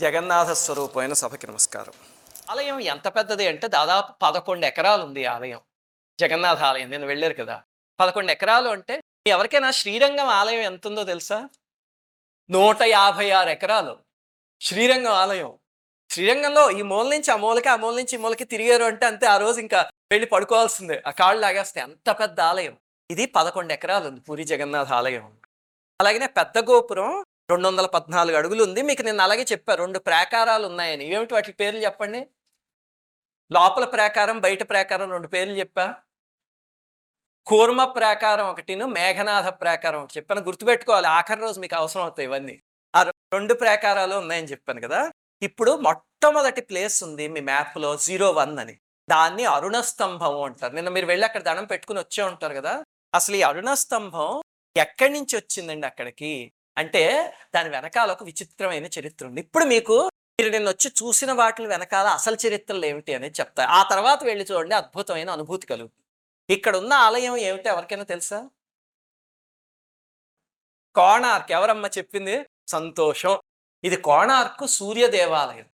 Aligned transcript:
జగన్నాథ 0.00 0.50
స్వరూపమైన 0.50 1.12
సభకి 1.12 1.46
నమస్కారం. 1.46 1.92
ఆలయం 2.50 2.80
ఎంత 2.80 3.08
పెద్దది 3.08 3.46
అంటే 3.46 3.68
దాదాపు 3.68 4.12
పదకొండు 4.22 4.66
ఎకరాలు 4.66 5.04
ఉంది 5.04 5.24
ఆలయం. 5.24 5.60
జగన్నాథ 6.20 6.58
ఆలయం 6.58 6.90
నేను 6.90 7.06
వెళ్ళారు 7.06 7.34
కదా. 7.34 7.62
పదకొండు 8.00 8.32
ఎకరాలు 8.32 8.68
అంటే 8.68 9.00
ఎవరికైనా 9.26 9.70
శ్రీరంగం 9.70 10.26
ఆలయం 10.26 10.60
ఎంత 10.60 10.86
ఉందో 10.86 11.04
తెలుసా? 11.04 11.48
నూట 12.50 12.82
యాభై 12.82 13.30
ఆరు 13.30 13.48
ఎకరాలు. 13.48 13.98
శ్రీరంగం 14.60 15.12
ఆలయం. 15.12 15.58
శ్రీరంగంలో 16.10 16.70
ఈ 16.70 16.82
మూల 16.82 17.08
నుంచి 17.08 17.30
ఆ 17.30 17.36
మూలకి 17.36 17.68
ఆ 17.68 17.76
మూల 17.76 17.94
నుంచి 17.94 18.14
ఈ 18.14 18.16
మూలకి 18.16 18.44
తిరిగారు 18.44 18.84
అంటే 18.84 19.06
అంతే 19.06 19.26
ఆ 19.26 19.36
రోజు 19.36 19.60
ఇంకా 19.60 19.80
వెళ్ళి 20.12 20.26
పడుకోవాల్సిందే. 20.26 21.02
ఆ 21.06 21.10
కాళ్ళు 21.10 21.40
లాగేస్తే 21.40 21.80
అంత 21.80 22.10
పెద్ద 22.10 22.40
ఆలయం. 22.40 22.76
ఇది 23.10 23.26
పదకొండు 23.26 23.72
ఎకరాలు 23.72 24.08
ఉంది 24.08 24.20
పూరి 24.20 24.44
జగన్నాథ 24.44 24.92
ఆలయం. 24.92 25.36
అలాగనే 26.00 26.26
పెద్ద 26.26 26.58
గోపురం 26.58 27.24
రెండు 27.50 27.68
వందల 27.68 27.86
పద్నాలుగు 27.86 28.36
అడుగులు 28.36 28.64
ఉంది 28.64 28.82
మీకు 28.82 29.02
నేను 29.02 29.22
అలాగే 29.22 29.42
చెప్పా 29.52 29.74
రెండు 29.74 29.98
ప్రాకారాలు 29.98 30.66
ఉన్నాయని. 30.66 31.14
ఏమిటి 31.14 31.34
వాటి 31.34 31.52
పేర్లు 31.52 31.80
చెప్పండి? 31.80 32.26
లోపల 33.52 33.84
ప్రాకారం 33.84 34.40
బయట 34.40 34.70
ప్రాకారం 34.70 35.10
రెండు 35.10 35.28
పేర్లు 35.28 35.54
చెప్పా. 35.54 35.94
కూర్మ 37.46 37.84
ప్రాకారం 37.84 38.46
ఒకటిను 38.46 38.86
మేఘనాథ 38.86 39.46
ప్రాకారం 39.46 40.00
ఒకటి 40.02 40.14
చెప్పాను. 40.16 40.40
గుర్తుపెట్టుకోవాలి 40.40 41.06
ఆఖరి 41.06 41.40
రోజు 41.40 41.60
మీకు 41.60 41.76
అవసరం 41.76 42.02
అవుతాయి 42.02 42.28
ఇవన్నీ. 42.28 42.62
ఆ 42.96 43.02
రెండు 43.02 43.54
ప్రాకారాలు 43.54 44.14
ఉన్నాయని 44.14 44.46
చెప్పాను 44.46 44.80
కదా. 44.80 45.12
ఇప్పుడు 45.42 45.76
మొట్టమొదటి 45.76 46.60
ప్లేస్ 46.60 47.04
ఉంది 47.04 47.28
మీ 47.28 47.40
మ్యాప్లో 47.40 47.96
జీరో 47.96 48.30
వన్ 48.30 48.58
అని. 48.58 48.78
దాన్ని 49.10 49.44
అరుణ 49.44 49.80
స్తంభం 49.80 50.42
అంటారు. 50.42 50.74
నిన్న 50.74 50.88
మీరు 50.88 51.06
వెళ్ళి 51.06 51.26
అక్కడ 51.26 51.42
దండం 51.42 51.64
పెట్టుకుని 51.64 51.98
వచ్చే 51.98 52.24
ఉంటారు 52.24 52.54
కదా. 52.54 52.84
అసలు 53.14 53.36
ఈ 53.36 53.42
అరుణ 53.42 53.74
స్తంభం 53.74 54.40
ఎక్కడి 54.76 55.12
నుంచి 55.12 55.36
వచ్చిందండి 55.36 55.86
అక్కడికి? 55.86 56.52
అంటే 56.78 57.32
దాని 57.54 57.68
వెనకాల 57.68 58.12
ఒక 58.12 58.22
విచిత్రమైన 58.24 58.86
చరిత్ర 58.86 59.26
ఉంది. 59.26 59.40
ఇప్పుడు 59.40 59.64
మీకు 59.64 60.10
మీరు 60.40 60.50
నేను 60.52 60.68
వచ్చి 60.70 60.88
చూసిన 60.90 61.32
వాటి 61.32 61.66
వెనకాల 61.66 62.06
అసలు 62.06 62.36
చరిత్రలు 62.46 62.86
ఏమిటి 62.86 63.14
అనేది 63.14 63.34
చెప్తారు 63.40 63.70
ఆ 63.70 63.82
తర్వాత 63.82 64.24
వెళ్ళి 64.24 64.44
చూడండి 64.44 64.74
అద్భుతమైన 64.74 65.30
అనుభూతి 65.30 65.66
కలుగు 65.66 65.90
ఇక్కడ 66.50 66.76
ఉన్న 66.76 66.92
ఆలయం 66.92 67.36
ఏమిటి 67.36 67.68
ఎవరికైనా 67.68 68.04
తెలుసా? 68.04 68.50
కోణార్క్. 70.94 71.52
ఎవరమ్మ 71.52 71.86
చెప్పింది? 71.98 72.46
సంతోషం. 72.68 73.40
ఇది 73.84 73.96
కోణార్క్ 73.96 74.66
సూర్య 74.66 75.06
దేవాలయం. 75.06 75.68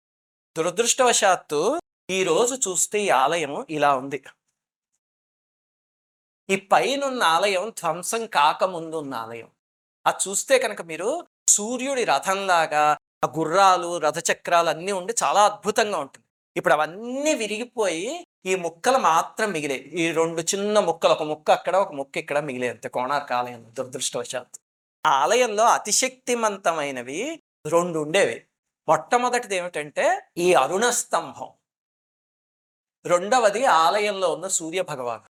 దురదృష్టవశాత్తు 0.58 1.80
ఈ 2.10 2.24
రోజు 2.24 2.54
చూస్తే 2.54 3.00
ఈ 3.00 3.08
ఆలయం 3.08 3.66
ఇలా 3.70 3.96
ఉంది. 3.96 4.24
ఈ 6.50 6.56
పైనున్న 6.56 7.22
ఆలయం 7.22 7.70
ధ్వంసం 7.70 8.26
కాకముందు 8.26 8.96
ఉన్న 8.96 9.14
ఆలయం. 9.14 9.55
అది 10.06 10.28
చూస్తే 10.28 10.58
కనుక 10.58 10.82
మీరు 10.82 11.26
సూర్యుడి 11.48 12.04
రథంలాగా 12.04 12.96
ఆ 13.24 13.32
గుర్రాలు 13.38 13.98
రథచక్రాలు 13.98 14.68
అన్నీ 14.68 14.92
ఉండి 14.92 15.14
చాలా 15.22 15.44
అద్భుతంగా 15.44 15.98
ఉంటుంది. 15.98 16.24
ఇప్పుడు 16.56 16.74
అవన్నీ 16.74 17.34
విరిగిపోయి 17.34 18.26
ఈ 18.46 18.54
ముక్కలు 18.54 18.98
మాత్రం 18.98 19.52
మిగిలే. 19.52 19.74
ఈ 19.74 20.12
రెండు 20.12 20.40
చిన్న 20.40 20.80
ముక్కలు 20.80 21.12
ఒక 21.12 21.22
ముక్క 21.22 21.50
అక్కడ 21.50 21.76
ఒక 21.76 21.92
ముక్క 21.92 22.16
ఇక్కడ 22.18 22.38
మిగిలే 22.38 22.68
అంతే. 22.68 22.88
కోణార్క 22.88 23.32
ఆలయం 23.32 23.66
దురదృష్టవశాత్తు. 23.78 24.60
ఆ 25.06 25.10
ఆలయంలో 25.10 25.64
అతిశక్తిమంతమైనవి 25.64 27.42
రెండు 27.66 27.98
ఉండేవి. 27.98 28.46
మొట్టమొదటిది 28.88 29.56
ఏమిటంటే 29.56 30.20
ఈ 30.38 30.54
అరుణ 30.54 30.90
స్తంభం 30.90 31.48
రెండవది 33.06 33.64
ఆలయంలో 33.64 34.32
ఉన్న 34.32 34.46
సూర్య 34.48 34.82
భగవాన్ 34.82 35.20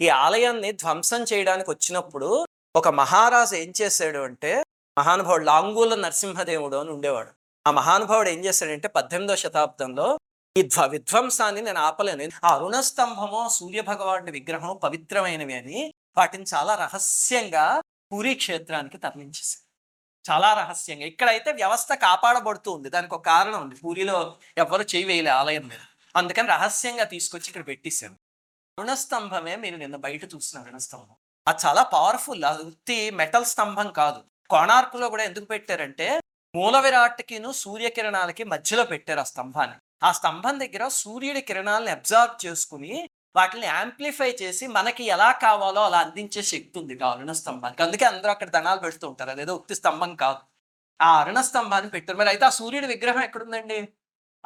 ఈ 0.00 0.08
ఆలయాన్ని 0.08 0.72
ధ్వంసం 0.72 1.22
చేయడానికి 1.22 1.70
వచ్చినప్పుడు 1.70 2.46
ఒక 2.76 2.88
మహారాజు 2.88 3.54
ఏం 3.54 3.72
చేశాడు 3.82 4.18
అంటే 4.18 4.64
మహానుభావుడు 4.98 5.44
లాంగూల 5.44 5.94
నరసింహదేవుడు 5.94 6.76
అని 6.76 6.90
ఉండేవాడు. 6.90 7.30
ఆ 7.66 7.70
మహానుభావుడు 7.70 8.28
ఏం 8.28 8.44
చేశాడంటే 8.44 8.88
పద్దెనిమిదవ 8.88 9.36
శతాబ్దంలో 9.36 10.18
ఈ 10.56 10.62
ధ్వ 10.62 10.86
విధ్వంసాన్ని 10.86 11.60
నేను 11.60 11.80
ఆపలేను. 11.80 12.46
ఆ 12.46 12.54
అరుణ 12.54 12.80
స్తంభము 12.80 13.48
సూర్య 13.48 13.82
విగ్రహం 14.30 14.76
పవిత్రమైనవి 14.76 15.54
అని 15.54 15.94
వాటిని 16.16 16.44
చాలా 16.54 16.74
రహస్యంగా 16.74 17.82
పూరీ 18.12 18.34
క్షేత్రానికి 18.34 18.98
తరలించేశారు 18.98 19.70
చాలా 20.30 20.54
రహస్యంగా. 20.54 21.06
ఇక్కడైతే 21.06 21.52
వ్యవస్థ 21.52 21.92
కాపాడబడుతూ 21.92 22.72
ఉంది. 22.72 22.90
దానికి 22.90 23.14
ఒక 23.14 23.26
కారణం 23.26 23.62
ఉంది. 23.62 23.74
పూరిలో 23.74 24.38
ఎవరు 24.58 24.82
చేయి 24.82 25.04
వేయలే 25.04 25.30
ఆలయం 25.30 25.68
మీద. 25.68 25.78
అందుకని 26.16 26.48
రహస్యంగా 26.48 27.04
తీసుకొచ్చి 27.04 27.48
ఇక్కడ 27.48 27.66
పెట్టేశారు. 27.66 28.14
రుణస్తంభమే 28.80 29.56
మీరు 29.56 29.76
నిన్న 29.76 29.96
బయట 29.96 30.24
చూసిన 30.24 30.62
రుణస్తంభం. 30.62 31.16
అది 31.50 31.66
చాలా 31.66 31.82
పవర్ఫుల్ 31.82 32.44
అది 32.44 32.62
ఉత్తి 32.62 33.10
మెటల్ 33.10 33.44
స్తంభం 33.44 33.92
కాదు. 33.92 34.20
కోణార్కులో 34.50 35.08
కూడా 35.08 35.24
ఎందుకు 35.24 35.44
పెట్టారంటే 35.44 36.20
మూల 36.54 36.80
విరాట్కిను 36.80 37.52
సూర్యకిరణాలకి 37.52 38.44
మధ్యలో 38.44 38.84
పెట్టారు 38.84 39.20
ఆ 39.20 39.22
స్తంభాన్ని. 39.22 39.76
ఆ 40.02 40.12
స్తంభం 40.12 40.60
దగ్గర 40.60 40.88
సూర్యుడి 40.88 41.40
కిరణాలను 41.40 41.90
అబ్జార్బ్ 41.90 42.46
చేసుకుని 42.46 43.08
వాటిని 43.36 43.66
యాంప్లిఫై 43.66 44.30
చేసి 44.42 44.66
మనకి 44.66 45.04
ఎలా 45.04 45.32
కావాలో 45.32 45.84
అలా 45.84 45.98
అందించే 45.98 46.42
శక్తి 46.42 46.72
ఉంది 46.76 47.04
ఆ 47.04 47.10
అరుణ 47.10 47.32
స్తంభానికి. 47.32 47.82
అందుకే 47.82 48.04
అందరూ 48.04 48.30
అక్కడ 48.30 48.50
దండాలు 48.50 48.80
పెడుతూ 48.80 49.08
ఉంటారు. 49.08 49.30
అదేదో 49.30 49.54
ఉత్తి 49.54 49.74
స్తంభం 49.74 50.16
కాదు. 50.16 50.38
ఆ 51.02 51.20
అరుణ 51.20 51.40
స్తంభాన్ని 51.40 51.90
పెట్టారు. 51.90 52.18
మరి 52.18 52.28
అయితే 52.28 52.44
ఆ 52.44 52.48
సూర్యుడి 52.48 52.86
విగ్రహం 52.86 53.22
ఎక్కడుందండి? 53.22 53.88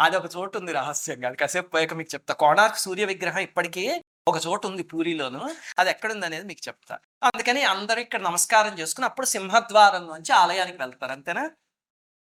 అది 0.00 0.16
ఒక 0.16 0.24
చోటు 0.36 0.58
ఉంది 0.58 0.72
రహస్యంగా. 0.72 1.28
అది 1.28 1.36
కాసేపు 1.36 1.68
పోయాక 1.68 1.94
మీకు 1.94 2.14
చెప్తా. 2.14 2.34
కోణార్క్ 2.34 2.78
సూర్య 2.78 3.04
విగ్రహం 3.04 3.38
ఇప్పటికీ 3.38 4.02
ఒక 4.28 4.46
చోటు 4.46 4.68
ఉంది 4.68 4.82
పూరిలోను 4.82 5.56
అది 5.78 5.90
ఎక్కడుంది 5.90 6.26
అనేది 6.26 6.44
మీకు 6.44 6.68
చెప్తా. 6.68 6.98
అందుకని 7.22 7.62
అందరూ 7.62 8.00
ఇక్కడ 8.00 8.20
నమస్కారం 8.20 8.78
చేసుకుని 8.78 9.04
అప్పుడు 9.04 9.26
సింహద్వారం 9.26 10.06
నుంచి 10.06 10.32
ఆలయానికి 10.32 10.78
వెళ్తారు 10.78 11.12
అంతేనా? 11.12 11.50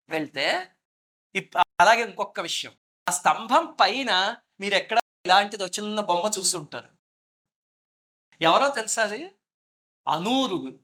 వెళ్తే 0.10 0.72
ఇప్- 1.36 1.62
అలాగే 1.80 2.02
ఇంకొక 2.02 2.40
విషయం. 2.40 2.72
ఆ 3.10 3.12
స్తంభం 3.12 3.78
పైన 3.80 4.36
మీరు 4.60 4.76
ఎక్కడ 4.76 5.00
ఇలాంటిది 5.26 5.64
చిన్న 5.64 6.02
బొమ్మ 6.02 6.32
చూస్తుంటారు 6.40 6.90
ఎవరో 8.42 8.70
తెలుసా 8.70 9.04
అది? 9.04 9.32
అనూరుడు. 10.08 10.80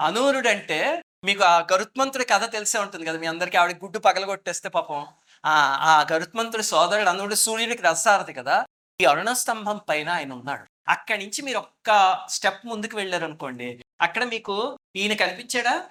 అనూరుడు 0.00 0.48
అంటే 0.48 1.02
మీకు 1.24 1.44
ఆ 1.44 1.58
గరుత్మంతుడి 1.58 2.24
కథ 2.24 2.52
తెలిసే 2.52 2.78
ఉంటుంది 2.78 3.06
కదా 3.06 3.18
మీ 3.18 3.26
అందరికీ 3.26 3.56
ఆవిడ 3.56 3.76
గుడ్డు 3.76 3.98
పగలగొట్టేస్తే 3.98 4.68
పాపం. 4.68 5.06
ఆ 5.44 5.76
ఆ 5.76 6.06
గరుత్మంతుడి 6.12 6.62
సోదరుడు 6.62 7.08
అనూరుడు 7.08 7.34
సూర్యుడికి 7.34 7.82
రసారది 7.82 8.32
కదా. 8.32 8.66
ఈ 9.00 9.04
అరుణ 9.04 9.32
స్తంభం 9.32 9.80
పైన 9.88 10.08
ఆయన 10.08 10.32
ఉన్నాడు. 10.32 10.64
అక్కడి 10.88 11.18
నుంచి 11.18 11.42
మీరు 11.42 11.58
ఒక్క 11.58 12.20
స్టెప్ 12.28 12.66
ముందుకు 12.66 12.96
వెళ్ళారు 12.96 13.24
అనుకోండి 13.24 13.84
అక్కడ 14.00 14.24
మీకు 14.24 14.78
ఈయన 14.96 15.12
కనిపించాడా? 15.12 15.90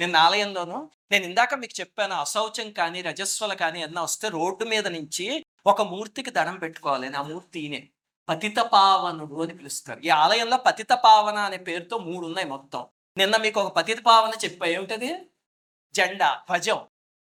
నేను 0.00 0.18
ఆలయంలోను 0.18 0.90
నేను 1.10 1.24
ఇందాక 1.24 1.54
మీకు 1.54 1.80
చెప్పాను 1.80 2.14
అశౌచం 2.14 2.72
కానీ 2.72 3.02
రజస్వల 3.02 3.54
కానీ 3.54 3.82
ఏదన్నా 3.82 4.02
వస్తే 4.02 4.28
రోడ్డు 4.28 4.64
మీద 4.64 4.88
నుంచి 4.88 5.44
ఒక 5.66 5.82
మూర్తికి 5.82 6.30
దండం 6.30 6.58
పెట్టుకోవాలి. 6.58 7.16
ఆ 7.16 7.22
మూర్తి 7.22 7.60
ఈయనే. 7.60 7.88
పతిత 8.28 8.58
పావనుడు 8.58 9.42
అని 9.42 9.56
పిలుస్తారు. 9.56 10.00
ఈ 10.00 10.08
ఆలయంలో 10.08 10.56
పతిత 10.56 10.92
పావన 10.92 11.38
అనే 11.38 11.56
పేరుతో 11.56 11.98
మూడు 11.98 12.26
ఉన్నాయి 12.26 12.48
మొత్తం. 12.48 12.86
నిన్న 13.16 13.36
మీకు 13.36 13.60
ఒక 13.60 13.76
పతిత 13.76 14.00
పావన 14.06 14.32
చెప్పా. 14.44 14.66
ఏమిటది? 14.66 15.14
జెండా 15.94 16.42
ధ్వజం. 16.48 16.86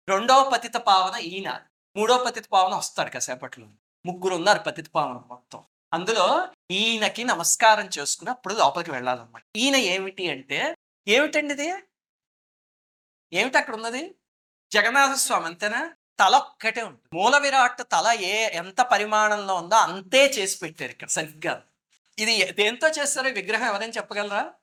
రెండవ 0.09 0.49
పతిత 0.53 0.75
పావన 0.75 1.19
ఈయన. 1.19 1.61
మూడో 1.95 2.17
పతిత 2.17 2.45
పావన 2.51 2.75
వస్తాడు 2.75 3.09
కాసేపట్లో. 3.09 3.67
ముగ్గురు 4.05 4.35
ఉన్నారు 4.35 4.59
పతిత 4.59 4.87
మొత్తం. 4.97 5.63
అందులో 5.93 6.47
ఈయనకి 6.71 7.23
నమస్కారం 7.23 7.89
చేసుకుని 7.99 8.29
అప్పుడు 8.29 8.53
లోపలికి 8.53 8.91
వెళ్ళాలన్నమాట. 8.91 9.43
ఈయన 9.57 9.75
ఏమిటి 9.75 10.29
అంటే 10.29 10.75
ఏమిటండి 11.07 11.53
ఇది? 11.53 11.73
ఏమిటి 13.33 13.57
అక్కడ 13.57 13.75
ఉన్నది? 13.75 14.15
జగన్నాథ 14.71 15.13
స్వామి 15.13 15.45
అంతేనా? 15.45 15.95
తల 16.19 16.35
ఒక్కటే 16.35 16.81
ఉంటుంది. 16.83 17.15
మూల 17.15 17.37
విరాట్ 17.37 17.81
తల 17.81 18.07
ఏ 18.21 18.49
ఎంత 18.53 18.81
పరిమాణంలో 18.81 19.55
ఉందో 19.55 19.75
అంతే 19.75 20.25
చేసి 20.25 20.59
పెట్టారు 20.59 20.91
ఇక్కడ 20.91 21.07
సరిగ్గా. 21.07 21.63
ఇది 22.19 22.51
దేంతో 22.51 22.87
చేస్తారు 22.87 23.27
విగ్రహం? 23.29 23.67
ఎవరైనా 23.67 23.93
చెప్పగలరా? 23.97 24.53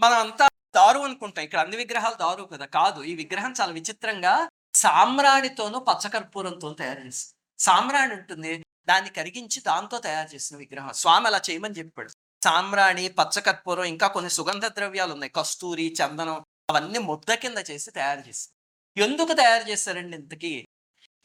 మనం 0.00 0.18
అంతా 0.18 0.48
దారు 0.76 0.98
అనుకుంటాం. 0.98 1.44
ఇక్కడ 1.44 1.60
అన్ని 1.60 1.76
విగ్రహాలు 1.76 2.14
దారు 2.14 2.42
కదా. 2.42 2.66
కాదు 2.66 3.02
ఈ 3.02 3.14
విగ్రహం 3.14 3.54
చాలా 3.60 3.72
విచిత్రంగా 3.72 4.48
సామ్రాణితోనూ 4.74 5.78
పచ్చకర్పూరంతో 5.78 6.72
తయారు 6.72 7.00
చేసి 7.00 7.26
సామ్రాణి 7.58 8.14
ఉంటుంది 8.14 8.64
దాన్ని 8.88 9.10
కరిగించి 9.10 9.60
దాంతో 9.60 9.98
తయారు 9.98 10.34
చేసిన 10.34 10.56
విగ్రహం. 10.56 10.92
స్వామి 10.92 11.26
అలా 11.26 11.40
చేయమని 11.50 11.74
చెప్పాడు. 11.74 12.08
సామ్రాణి 12.44 13.08
పచ్చకర్పూరం 13.08 13.84
ఇంకా 13.84 14.06
కొన్ని 14.06 14.30
సుగంధ 14.30 14.66
ద్రవ్యాలు 14.66 15.12
ఉన్నాయి. 15.12 15.32
కస్తూరి 15.36 15.96
చందనం 16.04 16.44
అవన్నీ 16.70 16.98
ముద్ద 16.98 17.34
కింద 17.34 17.58
చేసి 17.70 17.90
తయారు 17.90 18.28
చేస్తారు 18.28 18.62
ఎందుకు 19.04 19.32
తయారు 19.32 19.70
చేశారండి 19.70 20.16
ఇంతకీ? 20.16 20.68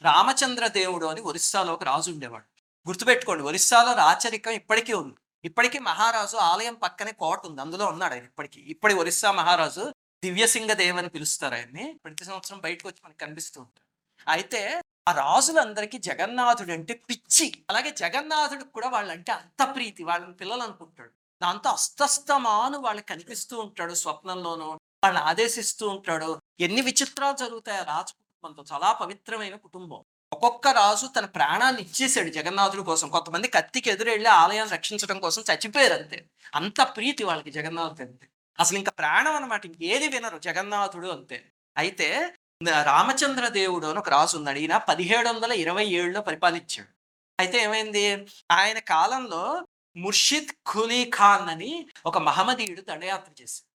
రామచంద్ర 0.02 0.66
దేవుడు 0.66 1.06
అని 1.06 1.20
ఒరిస్సాలో 1.20 1.72
ఒక 1.72 1.84
రాజు 1.84 2.10
ఉండేవాడు. 2.10 2.44
గుర్తుపెట్టుకోండి 2.88 3.44
ఒరిస్సాలో 3.44 3.92
రాచరికం 3.92 4.50
ఇప్పటికీ 4.50 4.92
ఉంది. 4.92 5.14
ఇప్పటికీ 5.44 5.78
మహారాజు 5.78 6.36
ఆలయం 6.36 6.74
పక్కనే 6.74 7.12
కోట 7.12 7.46
ఉంది. 7.46 7.60
అందులో 7.60 7.86
ఉన్నాడు 7.86 8.14
ఆయన 8.14 8.24
ఇప్పటికీ. 8.24 8.60
ఇప్పటి 8.60 8.94
ఒరిస్సా 8.94 9.32
మహారాజు 9.32 9.92
దివ్యసింగదేవ్ 10.24 10.98
అని 10.98 11.08
పిలుస్తారు 11.08 11.54
ఆయన్ని. 11.54 12.00
ప్రతి 12.04 12.24
సంవత్సరం 12.24 12.58
బయటకు 12.58 12.88
వచ్చి 12.88 13.00
మనకి 13.04 13.18
కనిపిస్తూ 13.18 13.60
ఉంటారు. 13.60 13.86
అయితే 14.30 14.82
ఆ 15.08 15.12
రాజులందరికీ 15.12 15.98
జగన్నాథుడు 15.98 16.72
అంటే 16.72 16.94
పిచ్చి. 17.10 17.52
అలాగే 17.70 17.90
జగన్నాథుడికి 17.90 18.70
కూడా 18.70 18.88
వాళ్ళంటే 18.88 19.32
అంత 19.32 19.74
ప్రీతి. 19.74 20.04
వాళ్ళని 20.04 20.32
పిల్లలు 20.32 20.62
అనుకుంటాడు 20.62 21.10
దాంతో 21.42 21.70
అస్తస్తమాను 21.70 22.78
వాళ్ళకి 22.78 23.06
కనిపిస్తూ 23.06 23.60
ఉంటాడు 23.60 23.94
స్వప్నంలోనూ. 23.94 24.66
వాళ్ళని 25.04 25.24
ఆదేశిస్తూ 25.24 25.88
ఉంటాడు. 25.88 26.40
ఎన్ని 26.60 26.80
విచిత్రాలు 26.80 27.36
జరుగుతాయి 27.36 27.78
ఆ 27.78 27.82
రాజు 27.82 28.12
కుటుంబంతో 28.12 28.64
చాలా 28.72 28.92
పవిత్రమైన 28.92 29.56
కుటుంబం. 29.56 30.04
ఒక్కొక్క 30.32 30.68
రాజు 30.68 31.06
తన 31.06 31.26
ప్రాణాన్ని 31.26 31.82
ఇచ్చేసాడు 31.82 32.28
జగన్నాథుడి 32.28 32.82
కోసం. 32.82 33.08
కొంతమంది 33.08 33.48
కత్తికి 33.48 33.90
ఎదురెళ్ళి 33.90 34.28
ఆలయాన్ని 34.28 34.74
రక్షించడం 34.74 35.20
కోసం 35.20 35.42
చచ్చిపోయారు 35.52 35.94
అంతే. 35.94 36.26
అంత 36.54 36.82
ప్రీతి 36.82 37.24
వాళ్ళకి 37.24 37.50
జగన్నాథుడు 37.50 38.02
అంతే 38.02 38.28
అసలు 38.60 38.78
ఇంకా 38.78 38.92
ప్రాణం 38.98 39.34
అనమాట 39.34 39.66
ఇంకేది 39.66 40.08
వినరు 40.08 40.38
జగన్నాథుడు 40.38 41.08
అంతే. 41.08 41.52
అయితే 41.76 42.34
రామచంద్ర 42.82 43.48
దేవుడు 43.48 43.86
అని 43.86 43.98
ఒక 43.98 44.08
రాసు 44.08 44.36
ఉన్నాడు. 44.36 44.58
ఈయన 44.58 44.76
పదిహేడు 44.76 45.28
వందల 45.28 45.52
ఇరవై 45.52 45.86
ఏడులో 45.86 46.20
పరిపాలించాడు. 46.20 46.88
అయితే 47.40 47.62
ఏమైంది? 47.62 48.26
ఆయన 48.50 48.78
కాలంలో 48.78 49.66
ముర్షిద్ 49.96 50.72
ఖులీ 50.72 51.10
ఖాన్ 51.14 51.48
అని 51.48 51.88
ఒక 52.06 52.18
మహమ్మదీయుడు 52.18 52.80
దండయాత్ర 52.80 53.42
చేశాడు. 53.42 53.68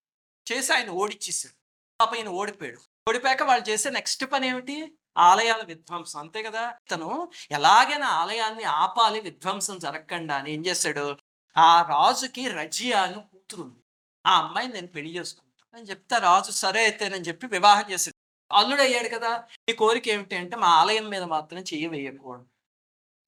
చేసి 0.53 0.73
ఆయన 0.73 0.89
ఓడిచ్చేసాడు 0.89 1.55
పాప 2.01 2.15
ఈయన 2.15 2.27
ఓడిపోయాడు. 2.27 2.77
ఓడిపోయాక 3.09 3.43
వాళ్ళు 3.43 3.69
చేసే 3.69 3.89
నెక్స్ట్ 3.89 4.25
పని 4.31 4.47
ఏమిటి 4.47 4.93
ఆలయాల 5.17 5.61
విధ్వంసం. 5.63 6.19
అంతే 6.19 6.43
కదా? 6.43 6.73
తను 6.91 7.31
ఎలాగైనా 7.51 8.07
ఆలయాన్ని 8.07 8.63
ఆపాలి 8.63 9.19
విధ్వంసం 9.19 9.79
జరగకుండా 9.79 10.35
అని 10.35 10.51
ఏం 10.51 10.65
చేశాడు 10.65 11.17
ఆ 11.57 11.81
రాజుకి 11.81 12.47
రజియా 12.47 13.01
అని 13.01 13.13
కూతురు 13.13 13.61
ఉంది. 13.61 13.82
ఆ 14.25 14.39
అమ్మాయిని 14.39 14.73
నేను 14.73 14.87
పెళ్ళి 14.87 15.19
చేసుకుంటాను 15.19 15.81
అని 15.81 15.89
చెప్తే 15.89 16.17
రాజు 16.17 16.51
సరే 16.51 16.81
అయితేనని 16.81 17.21
చెప్పి 17.21 17.47
వివాహం 17.47 17.91
చేశాడు 17.91 18.23
అల్లుడు 18.55 18.81
అయ్యాడు 18.81 19.09
కదా 19.09 19.43
ఈ 19.69 19.73
కోరిక 19.73 20.07
ఏమిటి 20.07 20.35
అంటే 20.35 20.55
మా 20.55 20.67
ఆలయం 20.67 21.09
మీద 21.09 21.23
మాత్రం 21.23 21.59
చెయ్యి 21.59 21.87
వేయకూడదు. 21.87 22.45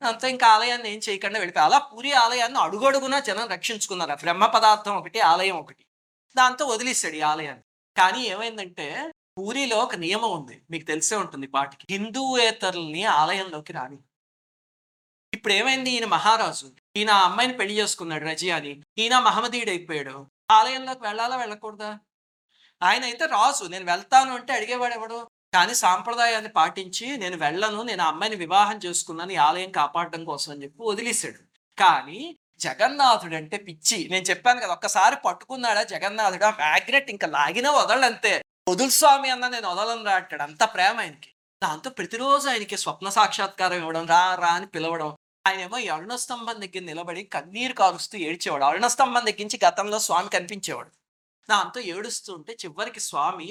అంతా 0.06 0.27
ఇంకా 0.27 0.47
ఆలయాన్ని 0.47 0.89
ఏం 0.89 1.00
చేయకుండా 1.09 1.39
వెళ్ళిపోయి 1.39 1.65
అలా 1.65 1.77
పూరి 1.77 2.12
ఆలయాన్ని 2.12 2.59
అడుగడుగునా 2.59 3.19
జనం 3.19 3.47
రక్షించుకున్నారు. 3.47 4.12
ఆ 4.12 4.15
బ్రహ్మ 4.15 4.45
పదార్థం 4.45 4.97
ఒకటి 4.97 5.19
ఆలయం 5.19 5.57
ఒకటి. 5.57 5.86
దాంతో 6.38 6.65
వదిలేశాడు 6.65 7.15
ఈ 7.15 7.21
ఆలయాన్ని. 7.21 7.63
కానీ 7.97 8.24
ఏమైందంటే 8.24 9.12
పూరిలో 9.38 9.77
ఒక 9.77 9.95
నియమం 9.95 10.31
ఉంది. 10.31 10.62
మీకు 10.71 10.86
తెలిసే 10.86 11.15
ఉంటుంది 11.15 11.47
పాటికి. 11.47 11.88
హిందూయేతరుల్ని 11.89 13.03
ఆలయంలోకి 13.06 13.74
రాని 13.74 13.97
ఇప్పుడు 15.33 15.53
ఏమైంది? 15.53 15.92
ఈయన 15.92 16.06
మహారాజు. 16.06 16.71
ఈయన 16.95 17.09
అమ్మాయిని 17.09 17.57
పెళ్ళి 17.57 17.77
చేసుకున్నాడు 17.77 18.25
రజియాని. 18.25 18.83
ఈయన 18.97 19.19
మహమ్మదీయుడు 19.19 19.69
అయిపోయాడు 19.69 20.27
ఆలయంలోకి 20.50 21.03
వెళ్ళాలా 21.03 21.36
వెళ్ళకూడదా? 21.36 22.00
ఆయన 22.83 23.03
అయితే 23.03 23.25
రాజు 23.25 23.63
నేను 23.63 23.86
వెళ్తాను 23.86 24.36
అంటే 24.36 24.53
అడిగేవాడు 24.53 24.94
ఎవడు. 24.94 25.27
కానీ 25.53 25.75
సాంప్రదాయాన్ని 25.75 26.50
పాటించి 26.50 27.18
నేను 27.18 27.38
వెళ్ళను 27.38 27.81
నేను 27.81 28.03
ఆ 28.03 28.07
అమ్మాయిని 28.07 28.36
వివాహం 28.36 28.77
చేసుకున్నాను 28.86 29.31
ఈ 29.31 29.36
ఆలయం 29.36 29.71
కాపాడడం 29.71 30.25
కోసం 30.25 30.51
అని 30.51 30.63
చెప్పి 30.63 30.83
వదిలేశాడు. 30.83 31.39
కానీ 31.80 32.38
జగన్నాథుడు 32.59 33.36
అంటే 33.36 33.57
పిచ్చి. 33.57 34.07
నేను 34.12 34.24
చెప్పాను 34.24 34.62
కదా 34.62 34.74
ఒక్కసారి 34.74 35.15
పట్టుకున్నాడా 35.25 35.83
జగన్నాథుడు? 35.83 36.44
ఆ 36.44 36.50
మ్యాగ్నెట్ 36.50 37.09
ఇంకా 37.09 37.27
లాగినా 37.27 37.71
వదలంతే. 37.71 38.42
వదులు 38.69 38.89
స్వామి 38.89 39.30
అన్న 39.30 39.47
నేను 39.47 39.69
వదలను 39.69 40.06
రాటాడు 40.06 40.44
అంత 40.44 40.63
ప్రేమ 40.63 41.00
ఆయనకి. 41.00 41.30
దాంతో 41.63 41.89
ప్రతిరోజు 41.89 42.50
ఆయనకి 42.50 42.77
స్వప్న 42.77 43.09
సాక్షాత్కారం 43.09 43.77
ఇవ్వడం 43.77 44.07
రా 44.07 44.36
రా 44.36 44.47
అని 44.47 44.68
పిలవడం. 44.68 45.15
ఆయనేమో 45.45 45.77
ఈ 45.77 45.88
దగ్గర 46.59 46.83
నిలబడి 46.83 47.24
కన్నీరు 47.24 47.74
కారుస్తూ 47.74 48.18
ఏడ్చేవాడు. 48.18 48.63
అరుణస్తంభం 48.63 49.25
దగ్గర 49.25 49.25
దగ్గరించి 49.25 49.59
గతంలో 49.65 50.00
స్వామి 50.00 50.30
కనిపించేవాడు. 50.30 50.92
దాంతో 51.50 51.80
ఏడుస్తూ 51.80 52.33
ఉంటే 52.33 52.53
చివరికి 52.65 53.00
స్వామి 53.00 53.50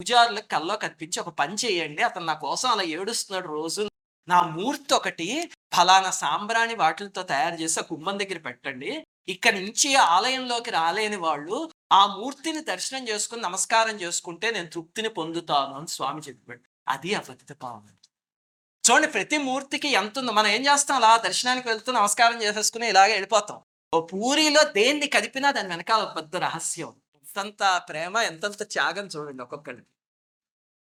పూజారులకు 0.00 0.46
కల్లో 0.46 0.76
కనిపించి 0.76 1.20
ఒక 1.20 1.28
పని 1.28 1.54
చేయండి 1.54 2.02
అతను 2.02 2.26
నా 2.26 2.34
కోసం 2.34 2.68
అలా 2.68 2.82
ఏడుస్తున్నాడు 2.82 3.48
రోజు. 3.48 3.88
నా 4.28 4.42
మూర్తి 4.42 4.94
ఒకటి 4.94 5.50
ఫలానా 5.74 6.10
సాంబ్రాణి 6.10 6.74
వాటిలతో 6.74 7.22
తయారు 7.22 7.54
చేసి 7.54 7.80
ఆ 7.80 7.84
గుమ్మం 7.92 8.18
దగ్గర 8.18 8.38
పెట్టండి. 8.38 8.92
ఇక్కడ 9.28 9.54
నుంచి 9.54 9.94
ఆలయంలోకి 9.94 10.70
రాలేని 10.70 11.16
వాళ్ళు 11.16 11.70
ఆ 11.92 12.02
మూర్తిని 12.16 12.60
దర్శనం 12.60 13.08
చేసుకుని 13.08 13.42
నమస్కారం 13.42 13.96
చేసుకుంటే 13.96 14.50
నేను 14.50 14.66
తృప్తిని 14.66 15.08
పొందుతాను 15.08 15.74
అని 15.74 15.88
స్వామి 15.88 16.22
చెప్పాడు. 16.28 16.62
అది 16.88 17.14
అపతిత 17.14 17.52
పావన 17.52 17.88
చూడండి 18.90 19.08
ప్రతి 19.08 19.38
మూర్తికి 19.38 19.88
ఎంత 19.88 20.18
ఉందో 20.18 20.32
మనం 20.32 20.46
ఏం 20.46 20.62
చేస్తాం? 20.62 20.96
అలా 20.96 21.16
దర్శనానికి 21.16 21.68
వెళ్తూ 21.68 21.92
నమస్కారం 21.92 22.42
చేసేసుకుని 22.42 22.88
ఇలాగే 22.88 23.12
వెళ్ళిపోతాం. 23.12 23.60
ఓ 23.94 24.06
పూరిలో 24.06 24.64
దేన్ని 24.64 25.06
కదిపినా 25.06 25.50
దాని 25.50 25.68
వెనకాల 25.68 26.02
ఒక 26.02 26.16
పెద్ద 26.16 26.36
రహస్యం. 26.36 26.88
ఎంతంత 27.14 27.82
ప్రేమ 27.88 28.16
ఎంతంత 28.16 28.62
త్యాగం 28.62 29.06
చూడండి 29.06 29.42
ఒక్కొక్కరిని 29.42 29.82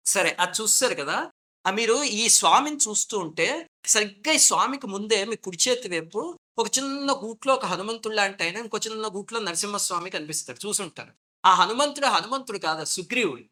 సరే 0.06 0.38
అది 0.40 0.62
చూస్తారు 0.62 0.96
కదా. 0.96 1.32
ఆ 1.68 1.72
మీరు 1.72 2.04
ఈ 2.04 2.30
స్వామిని 2.30 2.78
చూస్తూ 2.78 3.20
ఉంటే 3.20 3.70
సరిగ్గా 3.86 4.34
ఈ 4.34 4.38
స్వామికి 4.38 4.88
ముందే 4.88 5.26
మీ 5.26 5.36
కుడి 5.36 5.58
చేతి 5.68 5.90
వైపు 5.90 6.40
ఒక 6.58 6.68
చిన్న 6.78 7.12
గూట్లో 7.12 7.54
ఒక 7.54 7.66
హనుమంతుడు 7.66 8.16
లాంటి 8.16 8.44
ఆయన 8.44 8.58
ఇంకో 8.58 8.78
చిన్న 8.78 9.08
గూట్లో 9.08 9.40
నరసింహస్వామి 9.40 10.10
కనిపిస్తాడు. 10.10 10.68
చూసుంటారు. 10.68 11.14
ఆ 11.46 11.54
హనుమంతుడు 11.54 12.06
హనుమంతుడు 12.06 12.58
కాదు 12.58 12.86
సుగ్రీవుడు. 12.86 13.44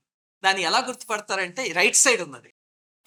దాన్ని 0.43 0.63
ఎలా 0.63 0.79
గుర్తుపడతారంటే 0.79 1.71
రైట్ 1.71 1.95
సైడ్ 1.95 2.21
ఉన్నది. 2.21 2.53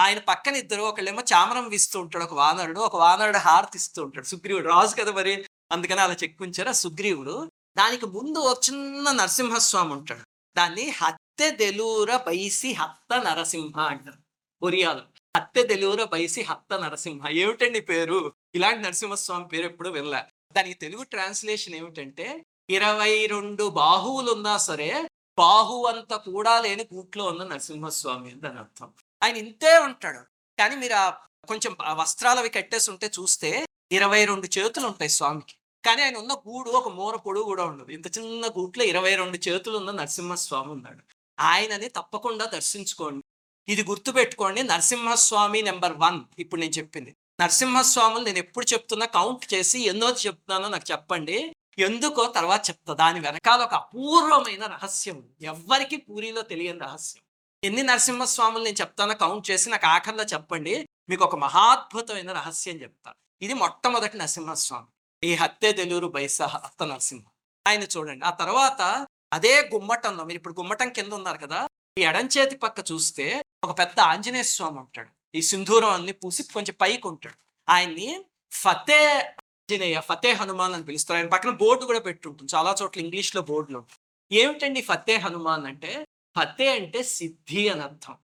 ఆయన 0.00 0.18
పక్కన 0.18 0.56
ఇద్దరు 0.56 0.82
ఒకళ్ళేమో 0.82 1.20
చామరం 1.20 1.68
వీస్తూ 1.68 2.00
ఉంటాడు 2.00 2.24
ఒక 2.24 2.34
వానరుడు 2.34 2.80
ఒక 2.80 2.96
వానరుడు 2.96 3.38
హారతి 3.38 3.78
ఇస్తూ 3.78 4.04
ఉంటాడు. 4.04 4.26
సుగ్రీవుడు 4.26 4.68
రాజు 4.68 4.94
కదా 4.94 5.12
మరి? 5.12 5.44
అందుకని 5.72 6.00
అలా 6.00 6.14
చెక్కుంచారు 6.14 6.68
ఆ 6.68 6.72
సుగ్రీవుడు. 6.72 7.50
దానికి 7.78 8.06
ముందు 8.06 8.38
ఒక 8.38 8.60
చిన్న 8.68 9.10
నరసింహస్వామి 9.10 9.92
ఉంటాడు. 9.92 10.20
దాన్ని 10.56 10.90
హత్తె 10.90 11.50
దెలూర 11.50 12.16
బైసి 12.16 12.72
హత్త 12.72 13.22
నరసింహ 13.28 13.80
అంటారు. 13.80 14.18
ఒరియాలు. 14.62 15.00
హత్తె 15.36 15.62
దెలూర 15.62 16.04
బైసి 16.04 16.42
హత్త 16.42 16.74
నరసింహ. 16.74 17.28
ఏమిటండి 17.28 17.80
పేరు? 17.80 18.32
ఇలాంటి 18.54 18.82
నరసింహస్వామి 18.82 19.48
పేరు 19.48 19.64
ఎప్పుడు 19.64 19.88
వినలే. 19.88 20.22
దానికి 20.56 20.74
తెలుగు 20.74 21.02
ట్రాన్స్లేషన్ 21.02 21.74
ఏమిటంటే 21.74 22.44
ఇరవై 22.70 23.26
రెండు 23.26 23.68
బాహువులు 23.68 24.32
ఉన్నా 24.32 24.58
సరే 24.58 25.08
బాహు 25.38 25.86
అంత 25.86 26.14
కూడా 26.14 26.60
లేని 26.60 26.84
కూట్లో 26.84 27.24
ఉన్న 27.24 27.44
నరసింహస్వామి 27.44 28.30
అని 28.30 28.40
దాని 28.40 28.58
అర్థం. 28.58 28.92
ఆయన 29.22 29.36
ఇంతే 29.36 29.78
ఉంటాడు. 29.78 30.18
కానీ 30.58 30.76
మీరు 30.76 30.94
ఆ 30.94 31.10
కొంచెం 31.48 31.72
వస్త్రాలవి 31.72 32.00
వస్త్రాలు 32.00 32.38
అవి 32.38 32.48
కట్టేసి 32.48 32.90
ఉంటే 32.90 33.10
చూస్తే 33.20 33.66
ఇరవై 33.92 34.24
రెండు 34.24 34.58
చేతులు 34.58 34.86
ఉంటాయి 34.86 35.10
స్వామికి. 35.10 35.54
కానీ 35.84 36.02
ఆయన 36.02 36.16
ఉన్న 36.16 36.32
గూడు 36.32 36.70
ఒక 36.70 36.88
మూర 36.88 37.16
పొడుగు 37.16 37.44
కూడా 37.44 37.64
ఉండదు. 37.64 37.90
ఇంత 37.90 38.18
చిన్న 38.18 38.46
గూట్లో 38.46 38.84
ఇరవై 38.84 39.14
రెండు 39.16 39.48
చేతులు 39.48 39.76
ఉన్న 39.76 39.90
నరసింహస్వామి 39.90 40.70
ఉన్నాడు. 40.72 41.02
ఆయనని 41.40 41.88
తప్పకుండా 41.88 42.44
దర్శించుకోండి. 42.44 43.24
ఇది 43.72 43.84
గుర్తుపెట్టుకోండి 43.84 44.62
నరసింహస్వామి 44.62 45.62
నెంబర్ 45.62 45.92
వన్ 45.92 46.20
ఇప్పుడు 46.38 46.60
నేను 46.60 46.72
చెప్పింది. 46.72 47.16
నరసింహస్వాములు 47.40 48.24
నేను 48.24 48.38
ఎప్పుడు 48.38 48.66
చెప్తున్నా 48.72 49.06
కౌంట్ 49.06 49.54
చేసి 49.54 49.80
ఎన్నో 49.80 50.10
చెప్తున్నానో 50.10 50.68
నాకు 50.68 50.92
చెప్పండి. 50.92 51.52
ఎందుకో 51.78 52.26
తర్వాత 52.26 52.70
చెప్తా. 52.70 52.94
దాని 52.94 53.20
వెనకాల 53.20 53.62
ఒక 53.62 53.74
అపూర్వమైన 53.74 54.66
రహస్యం 54.66 55.28
ఎవ్వరికీ 55.42 55.96
పూరిలో 55.96 56.42
తెలియని 56.42 56.80
రహస్యం. 56.80 57.22
ఎన్ని 57.64 57.82
నరసింహస్వాములు 57.82 58.64
నేను 58.64 58.76
చెప్తానో 58.76 59.14
కౌంట్ 59.14 59.50
చేసి 59.50 59.70
నాకు 59.70 59.86
ఆఖరిలో 59.86 60.24
చెప్పండి. 60.24 60.88
మీకు 61.08 61.24
ఒక 61.24 61.36
మహాద్భుతమైన 61.36 62.32
రహస్యం 62.32 62.76
చెప్తా. 62.76 63.12
ఇది 63.42 63.54
మొట్టమొదటి 63.54 64.18
నరసింహస్వామి. 64.18 64.86
ఈ 65.28 65.34
హత్య 65.34 65.72
తెలుగురు 65.72 66.06
బైసహ 66.06 66.56
అత్త 66.56 66.84
నరసింహ. 66.84 67.22
ఆయన 67.68 67.82
చూడండి. 67.82 68.24
ఆ 68.24 68.30
తర్వాత 68.30 69.06
అదే 69.32 69.70
గుమ్మటంలో 69.74 70.24
మీరు 70.24 70.36
ఇప్పుడు 70.36 70.54
గుమ్మటం 70.58 70.88
కింద 70.88 71.12
ఉన్నారు 71.12 71.38
కదా 71.38 71.68
ఈ 71.98 72.02
ఎడం 72.02 72.28
చేతి 72.38 72.56
పక్క 72.56 72.92
చూస్తే 72.92 73.42
ఒక 73.64 73.78
పెద్ద 73.78 74.00
ఆంజనేయ 74.00 74.42
స్వామి 74.42 74.78
ఉంటాడు. 74.78 75.08
ఈ 75.34 75.42
సింధూరం 75.42 75.90
అన్ని 75.90 76.12
పూసి 76.12 76.42
కొంచెం 76.42 76.74
పైకి 76.80 77.06
ఉంటాడు. 77.06 77.34
ఆయన్ని 77.70 78.24
ఫతే 78.52 79.18
ఆంజనేయ 79.18 80.00
ఫతే 80.00 80.32
హనుమాన్ 80.32 80.74
అని 80.74 80.84
పిలుస్తారు. 80.84 81.18
ఆయన 81.18 81.28
పక్కన 81.28 81.50
బోర్డు 81.50 81.84
కూడా 81.84 81.98
పెట్టుంటుంది 81.98 82.54
చాలా 82.54 82.74
చోట్ల 82.82 83.00
ఇంగ్లీష్లో 83.00 83.42
బోర్డులు 83.42 83.78
ఉంటాయి. 83.78 84.00
ఏమిటండి 84.40 84.80
ఫతే 84.80 85.16
హనుమాన్ 85.16 85.66
అంటే? 85.66 86.06
ఫతే 86.36 86.68
అంటే 86.68 87.02
సిద్ధి 87.02 87.68
అని 87.68 87.80
అర్థం 87.80 88.14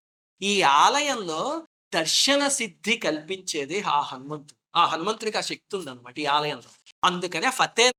ఈ 0.41 0.61
ఆలయంలో 0.61 1.63
దర్శన 1.93 2.47
సిద్ధి 2.47 2.97
కల్పించేది 2.97 3.81
ఆ 3.81 3.99
హనుమంతుడు. 4.01 4.59
ఆ 4.75 4.85
హనుమంతుడికి 4.85 5.37
ఆ 5.37 5.41
శక్తి 5.41 5.75
ఉందన్నమాట 5.75 6.19
ఈ 6.19 6.25
ఆలయంలో. 6.25 6.69
అందుకనే 7.03 7.49
ఫతే 7.49 7.91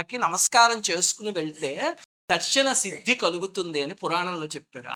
కి 0.00 0.18
నమస్కారం 0.18 0.82
చేసుకుని 0.90 1.30
వెళ్తే 1.30 1.96
దర్శన 2.30 2.72
సిద్ధి 2.72 3.14
కలుగుతుంది 3.14 3.82
అని 3.82 3.94
పురాణంలో 3.94 4.46
చెప్పారు. 4.46 4.88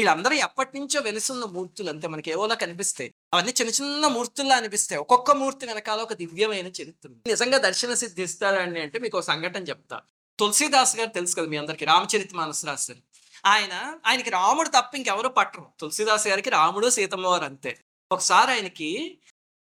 వీళ్ళందరూ 0.00 0.34
ఎప్పటి 0.34 0.80
నుంచో 0.80 1.00
వెలుసున్న 1.00 1.44
మూర్తులు 1.44 1.90
అంతే 1.90 2.08
మనకి 2.08 2.30
ఏవోలా 2.30 2.54
కనిపిస్తాయి. 2.54 3.14
అవన్నీ 3.34 3.52
చిన్న 3.52 3.70
చిన్న 3.70 4.06
మూర్తుల్లా 4.06 4.56
అనిపిస్తాయి. 4.56 5.00
ఒక్కొక్క 5.00 5.30
మూర్తి 5.30 5.66
వెనకాల 5.66 6.00
ఒక 6.00 6.12
దివ్యమైన 6.12 6.66
చరిత్ర 6.66 7.08
నిజంగా 7.26 7.58
దర్శన 7.58 7.94
సిద్ధి 7.94 8.22
ఇస్తారని 8.22 8.80
అంటే 8.80 8.98
మీకు 8.98 9.18
ఒక 9.18 9.24
సంఘటన 9.24 9.62
చెప్తా. 9.62 10.00
తులసీదాస్ 10.38 10.96
గారు 10.96 11.08
తెలుసు 11.08 11.36
కదా 11.36 11.46
మీ 11.46 11.56
అందరికి 11.56 11.84
రామచరిత 11.84 12.34
మానసు 12.34 12.66
రాశారు. 12.66 13.09
ఆయన 13.46 13.98
ఆయనకి 14.06 14.30
రాముడు 14.30 14.68
తప్ప 14.68 14.96
ఇంకెవరు 14.96 15.28
పట్టరు. 15.28 15.66
తులసిదాస్ 15.80 16.28
గారికి 16.28 16.50
రాముడు 16.50 16.90
సీతమ్మ 16.90 17.26
వారు 17.26 17.44
అంతే. 17.44 17.80
ఒకసారి 18.12 18.50
ఆయనకి 18.50 19.18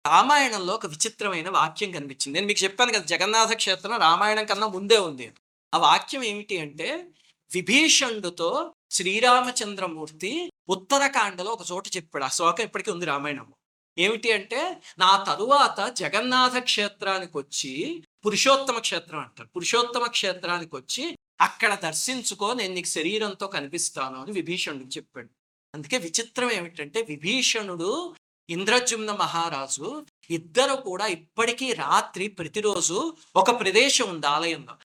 రామాయణంలో 0.07 0.75
ఒక 0.75 0.87
విచిత్రమైన 0.87 1.51
వాక్యం 1.51 1.93
కనిపించింది. 1.93 2.31
నేను 2.31 2.47
మీకు 2.47 2.65
చెప్పాను 2.65 2.93
కదా 2.93 3.05
జగన్నాథ 3.05 3.53
క్షేత్రం 3.53 4.01
రామాయణం 4.01 4.45
కన్నా 4.45 4.67
ముందే 4.67 4.99
ఉంది. 4.99 5.33
ఆ 5.75 5.79
వాక్యం 5.79 6.25
ఏమిటి 6.25 6.59
అంటే 6.59 7.07
విభీషణుడితో 7.55 8.75
శ్రీరామచంద్రమూర్తి 8.91 10.53
ఉత్తరకాండలో 10.69 11.51
ఒక 11.51 11.61
చోట 11.73 11.89
చెప్పాడు. 11.89 12.25
ఆ 12.25 12.29
శ్లోకం 12.29 12.65
ఇప్పటికీ 12.65 12.91
ఉంది 12.91 13.07
రామాయణం 13.07 13.53
ఏమిటి 13.99 14.33
అంటే 14.33 14.83
నా 14.99 15.25
తరువాత 15.25 15.91
జగన్నాథ 15.93 16.59
క్షేత్రానికి 16.59 17.39
వచ్చి 17.39 18.03
పురుషోత్తమ 18.27 18.79
క్షేత్రం 18.79 19.21
అంటారు. 19.21 19.49
పురుషోత్తమ 19.57 20.07
క్షేత్రానికి 20.07 20.77
వచ్చి 20.77 21.19
అక్కడ 21.43 21.75
దర్శించుకో 21.75 22.55
నేను 22.55 22.75
నీకు 22.75 22.87
శరీరంతో 22.87 23.47
కనిపిస్తాను 23.47 24.23
అని 24.23 24.33
విభీషణుడికి 24.33 24.91
చెప్పాడు. 24.91 25.29
అందుకే 25.75 25.99
విచిత్రం 25.99 26.51
ఏమిటంటే 26.51 27.03
విభీషణుడు 27.03 28.15
ఇంద్రజుమ్న 28.51 29.13
మహారాజు 29.13 30.07
ఇద్దరు 30.31 30.75
కూడా 30.75 31.07
ఇప్పటికీ 31.07 31.73
రాత్రి 31.73 32.29
ప్రతిరోజు 32.29 33.17
ఒక 33.37 33.61
ప్రదేశం 33.61 34.09
ఉంది 34.09 34.27
ఆలయంలో. 34.27 34.73
ఆ 34.73 34.77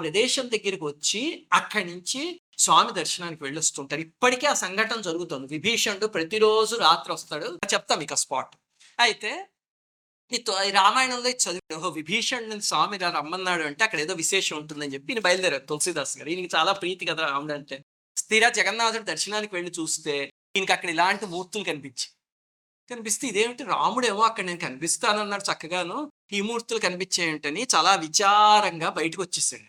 ప్రదేశం 0.00 0.48
దగ్గరికి 0.48 0.84
వచ్చి 0.84 1.46
అక్కడి 1.52 1.84
నుంచి 1.84 2.40
స్వామి 2.58 2.92
దర్శనానికి 2.92 3.44
వెళ్ళొస్తుంటారు. 3.44 4.00
ఇప్పటికీ 4.00 4.46
ఆ 4.46 4.54
సంఘటన 4.54 5.00
జరుగుతుంది. 5.00 5.46
విభీషణుడు 5.46 6.06
ప్రతిరోజు 6.06 6.76
రాత్రి 6.76 7.12
వస్తాడు. 7.12 7.58
చెప్తా 7.74 7.96
మీకు 7.96 8.12
ఆ 8.12 8.16
స్పాట్. 8.16 8.56
అయితే 9.00 9.48
రామాయణంలో 10.70 11.28
ఇది 11.28 11.38
చదివి 11.38 11.74
ఓహో 11.74 11.88
విభీషణుని 11.88 12.62
స్వామి 12.62 12.98
రమ్మన్నాడు 12.98 13.62
అంటే 13.62 13.84
అక్కడ 13.84 14.00
ఏదో 14.00 14.14
విశేషం 14.14 14.56
ఉంటుందని 14.56 14.94
చెప్పి 14.94 15.12
నేను 15.12 15.20
బయలుదేరారు 15.20 15.66
తులసిదాస్ 15.66 16.18
గారు. 16.18 16.28
ఈయనకి 16.28 16.56
చాలా 16.56 16.72
ప్రీతి 16.72 17.06
కదా 17.06 17.26
రాముడు 17.26 17.52
అంటే. 17.52 17.84
స్థిర 18.16 18.48
జగన్నాథుడు 18.48 19.02
దర్శనానికి 19.02 19.54
వెళ్ళి 19.54 19.72
చూస్తే 19.80 20.30
ఈయనకి 20.56 20.72
అక్కడ 20.72 20.90
ఇలాంటి 20.90 21.26
మూర్తులు 21.26 21.64
కనిపించి 21.64 22.08
కనిపిస్తే 22.90 23.28
ఇదేమిటి? 23.28 23.64
రాముడేమో 23.64 24.20
అక్కడ 24.20 24.44
నేను 24.44 24.58
కనిపిస్తానన్నాడు 24.58 25.42
చక్కగాను. 25.52 26.12
ఈ 26.32 26.40
మూర్తులు 26.40 26.78
కనిపించేయంటని 26.78 27.66
చాలా 27.74 27.94
విచారంగా 27.94 28.88
బయటకు 28.90 29.22
వచ్చేసాడు. 29.22 29.68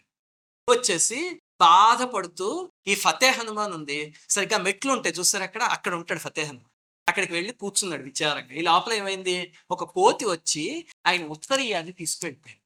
వచ్చేసి 0.72 1.42
బాధపడుతూ 1.62 2.72
ఈ 2.88 2.96
ఫతే 2.96 3.30
హనుమాన్ 3.30 3.74
ఉంది 3.74 4.14
సరిగ్గా 4.30 4.58
మెట్లు 4.58 4.92
ఉంటాయి 4.92 5.16
చూస్తారు 5.16 5.44
అక్కడ? 5.44 5.64
అక్కడ 5.64 5.94
ఉంటాడు 5.94 6.20
ఫతే 6.20 6.44
హనుమాన్. 6.44 6.77
అక్కడికి 7.08 7.34
వెళ్ళి 7.34 7.54
కూర్చున్నాడు 7.54 8.04
విచారంగా. 8.04 8.54
ఈ 8.54 8.62
లోపల 8.62 8.94
ఏమైంది? 8.94 9.54
ఒక 9.72 9.84
కోతి 9.84 10.26
వచ్చి 10.26 10.64
ఆయన 11.06 11.28
ఉత్తరీయాన్ని 11.28 11.92
తీసుకువెళ్ళిపోయింది 11.92 12.62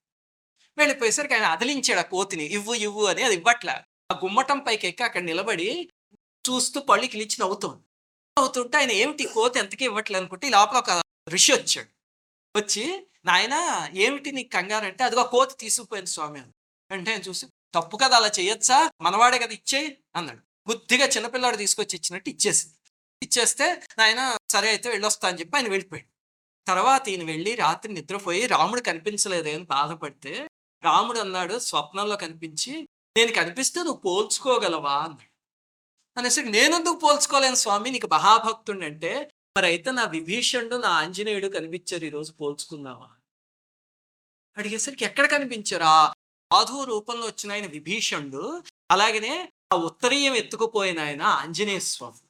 వెళ్ళిపోయేసరికి 0.78 1.34
ఆయన 1.34 1.46
అదిలించాడు 1.46 2.00
ఆ 2.00 2.02
కోతిని 2.02 2.46
ఇవ్వు 2.46 2.74
ఇవ్వు 2.74 3.06
అని 3.06 3.24
అది 3.24 3.36
ఇవ్వట్లా. 3.36 3.76
ఆ 4.12 4.20
గుమ్మటం 4.24 4.60
పైకి 4.60 4.88
ఎక్కి 4.88 5.04
అక్కడ 5.04 5.22
నిలబడి 5.22 5.90
చూస్తూ 6.46 6.82
పళ్ళు 6.82 7.06
కిలిచి 7.06 7.38
నవ్వుతుంది. 7.40 7.82
నవ్వుతుంటే 8.38 8.78
ఆయన 8.78 8.92
ఏమిటి 8.92 9.24
కోతి 9.26 9.60
ఎంతకీ 9.60 9.86
ఇవ్వట్లే 9.86 10.20
అనుకుంటే 10.20 10.48
ఈ 10.48 10.50
లోపల 10.50 10.78
ఒక 10.78 10.92
ఋషి 11.30 11.52
వచ్చాడు. 11.54 11.90
వచ్చి 12.56 12.84
నాయన 13.26 13.56
ఏమిటి 13.94 14.32
నీకు 14.32 14.50
కంగారు 14.50 14.86
అంటే 14.86 15.04
అదిగో 15.04 15.24
కోతి 15.24 15.56
తీసుకుపోయింది 15.60 16.10
స్వామి 16.10 16.40
అని 16.40 16.52
అంటే 16.92 17.12
ఆయన 17.12 17.22
చూసి 17.22 17.46
తప్పు 17.76 17.98
కదా 17.98 18.16
అలా 18.16 18.32
చేయొచ్చా? 18.40 18.92
మనవాడే 19.02 19.40
కదా 19.40 19.54
ఇచ్చే 19.54 19.98
అన్నాడు. 20.16 20.42
బుద్ధిగా 20.68 21.06
చిన్నపిల్లాడు 21.06 21.58
తీసుకొచ్చి 21.58 21.96
ఇచ్చినట్టు 21.96 22.30
ఇచ్చేసింది. 22.30 22.76
ఇచ్చేస్తే 23.22 23.82
నాయన 24.00 24.38
సరే 24.52 24.70
అయితే 24.70 24.90
వెళ్ళొస్తా 24.90 25.28
అని 25.28 25.40
చెప్పి 25.40 25.58
ఆయన 25.58 25.68
వెళ్ళిపోయాడు. 25.68 26.10
తర్వాత 26.68 27.10
ఈయన 27.10 27.24
వెళ్ళి 27.24 27.56
రాత్రి 27.56 27.94
నిద్రపోయి 27.94 28.48
రాముడు 28.48 28.82
కనిపించలేదే 28.82 29.54
అని 29.54 29.64
బాధపడితే 29.64 30.48
రాముడు 30.84 31.20
అన్నాడు 31.20 31.60
స్వప్నంలో 31.60 32.18
కనిపించి 32.18 32.88
నేను 33.18 33.32
కనిపిస్తే 33.32 33.80
నువ్వు 33.80 34.02
పోల్చుకోగలవా 34.02 34.96
అన్నాడు. 34.98 35.32
అనేసరికి 36.18 36.52
నేనెందుకు 36.52 36.96
పోల్చుకోలేను 36.96 37.56
స్వామి? 37.56 37.92
నీకు 37.92 38.08
మహాభక్తుడు 38.12 38.86
అంటే 38.86 39.32
మరి 39.58 39.66
అయితే 39.66 39.92
నా 39.92 40.04
విభీషణుడు 40.04 40.76
నా 40.76 40.90
ఆంజనేయుడు 40.90 41.48
కనిపించారు 41.48 42.06
ఈరోజు 42.06 42.32
పోల్చుకుందామా? 42.32 43.10
అడిగేసరికి 44.58 45.06
ఎక్కడ 45.06 45.26
కనిపించారు? 45.30 45.84
ఆ 45.84 46.14
సాధు 46.52 46.84
రూపంలో 46.84 47.26
వచ్చిన 47.28 47.52
ఆయన 47.52 47.66
విభీషణుడు 47.66 48.64
అలాగనే 48.92 49.52
ఆ 49.74 49.76
ఉత్తరీయం 49.76 50.36
ఎత్తుకుపోయిన 50.36 51.00
ఆయన 51.00 51.22
ఆంజనేయ 51.22 51.80
స్వామి. 51.80 52.22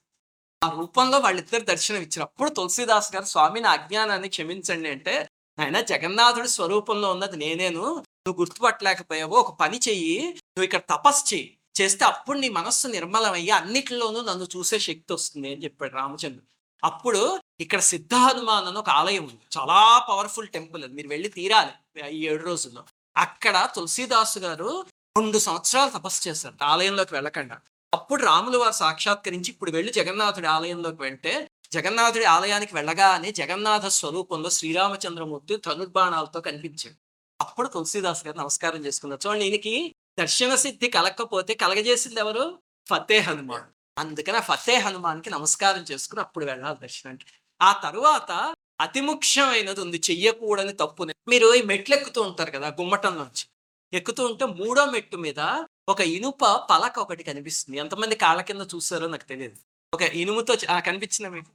ఆ 0.64 0.70
రూపంలో 0.70 1.18
వాళ్ళిద్దరు 1.18 1.64
దర్శనం 1.64 1.96
ఇచ్చారు 1.96 2.22
అప్పుడు 2.22 2.50
తులసిదాస్ 2.50 3.14
గారు 3.14 3.24
స్వామి 3.24 3.60
నా 3.60 3.70
అజ్ఞానాన్ని 3.70 4.28
క్షమించండి 4.28 4.88
అంటే 4.88 5.28
ఆయన 5.60 5.80
జగన్నాథుడి 5.80 6.48
స్వరూపంలో 6.48 7.10
ఉన్నది 7.10 7.36
నేనేను. 7.36 7.82
నువ్వు 8.26 8.40
గుర్తుపట్టలేకపోయావు. 8.40 9.34
ఒక 9.34 9.58
పని 9.60 9.80
చెయ్యి. 9.88 10.18
నువ్వు 10.28 10.64
ఇక్కడ 10.64 10.80
తపస్సు 10.90 11.34
చెయ్యి. 11.34 11.56
చేస్తే 11.80 12.04
అప్పుడు 12.04 12.38
నీ 12.38 12.48
మనస్సు 12.48 12.88
నిర్మలమయ్యి 12.88 13.50
అన్నిటిలోనూ 13.50 14.22
నన్ను 14.22 14.44
చూసే 14.56 14.78
శక్తి 14.78 15.12
వస్తుంది 15.12 15.52
అని 15.52 15.64
చెప్పాడు 15.64 15.94
రామచంద్రుడు. 15.94 16.52
అప్పుడు 16.84 17.40
ఇక్కడ 17.60 17.80
సిద్ధ 17.80 18.14
హనుమాన్ 18.14 18.66
అని 18.66 18.78
ఒక 18.78 18.90
ఆలయం 18.90 19.22
ఉంది. 19.22 19.40
చాలా 19.58 20.06
పవర్ఫుల్ 20.10 20.48
టెంపుల్ 20.48 20.84
అది. 20.84 20.92
మీరు 20.92 21.08
వెళ్ళి 21.08 21.28
తీరాలి 21.28 22.00
ఈ 22.08 22.28
ఏడు 22.28 22.44
రోజుల్లో. 22.44 22.84
అక్కడ 23.16 23.68
తులసీదాసు 23.74 24.38
గారు 24.38 24.86
రెండు 25.18 25.38
సంవత్సరాలు 25.38 25.90
తపస్సు 25.90 26.28
చేశారు. 26.28 26.64
ఆలయంలోకి 26.64 27.14
వెళ్ళకుండా. 27.14 27.58
అప్పుడు 27.92 28.22
రాములు 28.22 28.58
వారు 28.58 28.72
సాక్షాత్కరించి 28.72 29.50
ఇప్పుడు 29.50 29.70
వెళ్ళి 29.70 29.92
జగన్నాథుడి 29.92 30.46
ఆలయంలోకి 30.46 31.02
వెళ్తే 31.02 31.48
జగన్నాథుడి 31.72 32.24
ఆలయానికి 32.24 32.74
వెళ్ళగానే 32.74 33.32
జగన్నాథ 33.32 33.86
స్వరూపంలో 33.86 34.50
శ్రీరామచంద్రమూర్తి 34.50 35.56
ధనుర్బాణాలతో 35.66 36.40
కనిపించాడు. 36.40 36.96
అప్పుడు 37.40 37.68
తులసీదాస్ 37.68 38.26
గారు 38.26 38.36
నమస్కారం 38.36 38.86
చేసుకున్నారు. 38.86 39.28
చూడండి 39.28 39.44
ఈయనకి 39.44 39.94
దర్శన 40.18 40.54
సిద్ధి 40.54 40.88
కలగకపోతే 40.88 41.54
కలగజేసింది 41.54 42.20
ఎవరు? 42.20 42.58
ఫతే 42.86 43.18
హనుమాన్. 43.18 43.68
అందుకని 43.98 44.36
ఆ 44.36 44.40
ఫతే 44.40 44.74
హనుమాన్కి 44.76 45.30
నమస్కారం 45.30 45.82
చేసుకుని 45.82 46.20
అప్పుడు 46.20 46.44
వెళ్ళాలి 46.44 46.78
దర్శనానికి 46.80 47.26
ఆ 47.62 47.72
తరువాత 47.72 48.54
అతి 48.80 49.00
ముఖ్యమైనది 49.00 49.80
ఉంది 49.80 50.02
చెయ్యకూడని 50.10 50.72
తప్పుని. 50.72 51.14
మీరు 51.28 51.54
ఈ 51.54 51.62
మెట్లు 51.62 51.94
ఎక్కుతూ 51.94 52.22
ఉంటారు 52.22 52.50
కదా 52.50 52.68
గుమ్మటంలోంచి. 52.68 53.44
ఎక్కుతూ 53.92 54.26
ఉంటే 54.26 54.44
మూడో 54.44 54.84
మెట్టు 54.86 55.16
మీద 55.16 55.40
ఒక 55.88 56.00
ఇనుప 56.00 56.46
పలక 56.70 56.98
ఒకటి 56.98 57.24
కనిపిస్తుంది. 57.24 57.78
ఎంతమంది 57.78 58.16
కాళ్ళ 58.16 58.42
కింద 58.42 58.60
చూస్తారో 58.74 59.06
నాకు 59.06 59.24
తెలియదు. 59.24 59.56
ఒక 59.94 60.02
ఇనుముతో 60.02 60.56
కనిపించిన 60.86 61.28
మీకు? 61.28 61.50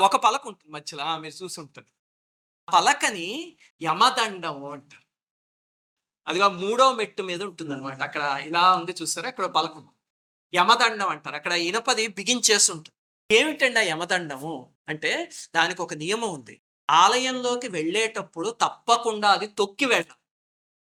ఒక 0.00 0.16
పలక 0.16 0.46
ఉంటుంది 0.46 0.72
మధ్యలో. 0.72 1.18
మీరు 1.18 1.44
చూసుంటారు 1.44 1.86
పలకని 2.72 3.56
యమదండం 3.82 4.64
అంటారు. 4.64 5.02
అది 6.28 6.42
మూడో 6.42 6.92
మెట్టు 6.92 7.22
మీద 7.22 7.42
ఉంటుంది 7.42 7.72
అనమాట 7.72 8.02
అక్కడ 8.02 8.40
ఇలా 8.46 8.74
ఉంది 8.74 8.94
చూస్తారా? 9.02 9.28
అక్కడ 9.28 9.46
పలక 9.46 9.72
యమదండం 10.54 11.08
అంటారు. 11.08 11.36
అక్కడ 11.36 11.52
ఇనపది 11.52 12.06
బిగించేసి 12.06 12.72
ఉంటుంది. 12.72 13.36
ఏమిటండి 13.36 13.78
ఆ 13.78 13.82
యమదండము? 13.82 14.72
అంటే 14.88 15.30
దానికి 15.54 15.82
ఒక 15.82 15.94
నియమం 15.94 16.32
ఉంది. 16.32 16.60
ఆలయంలోకి 16.90 17.68
వెళ్ళేటప్పుడు 17.68 18.50
తప్పకుండా 18.50 19.30
అది 19.30 19.46
తొక్కి 19.46 19.84
వెళ్ళాలి. 19.84 20.17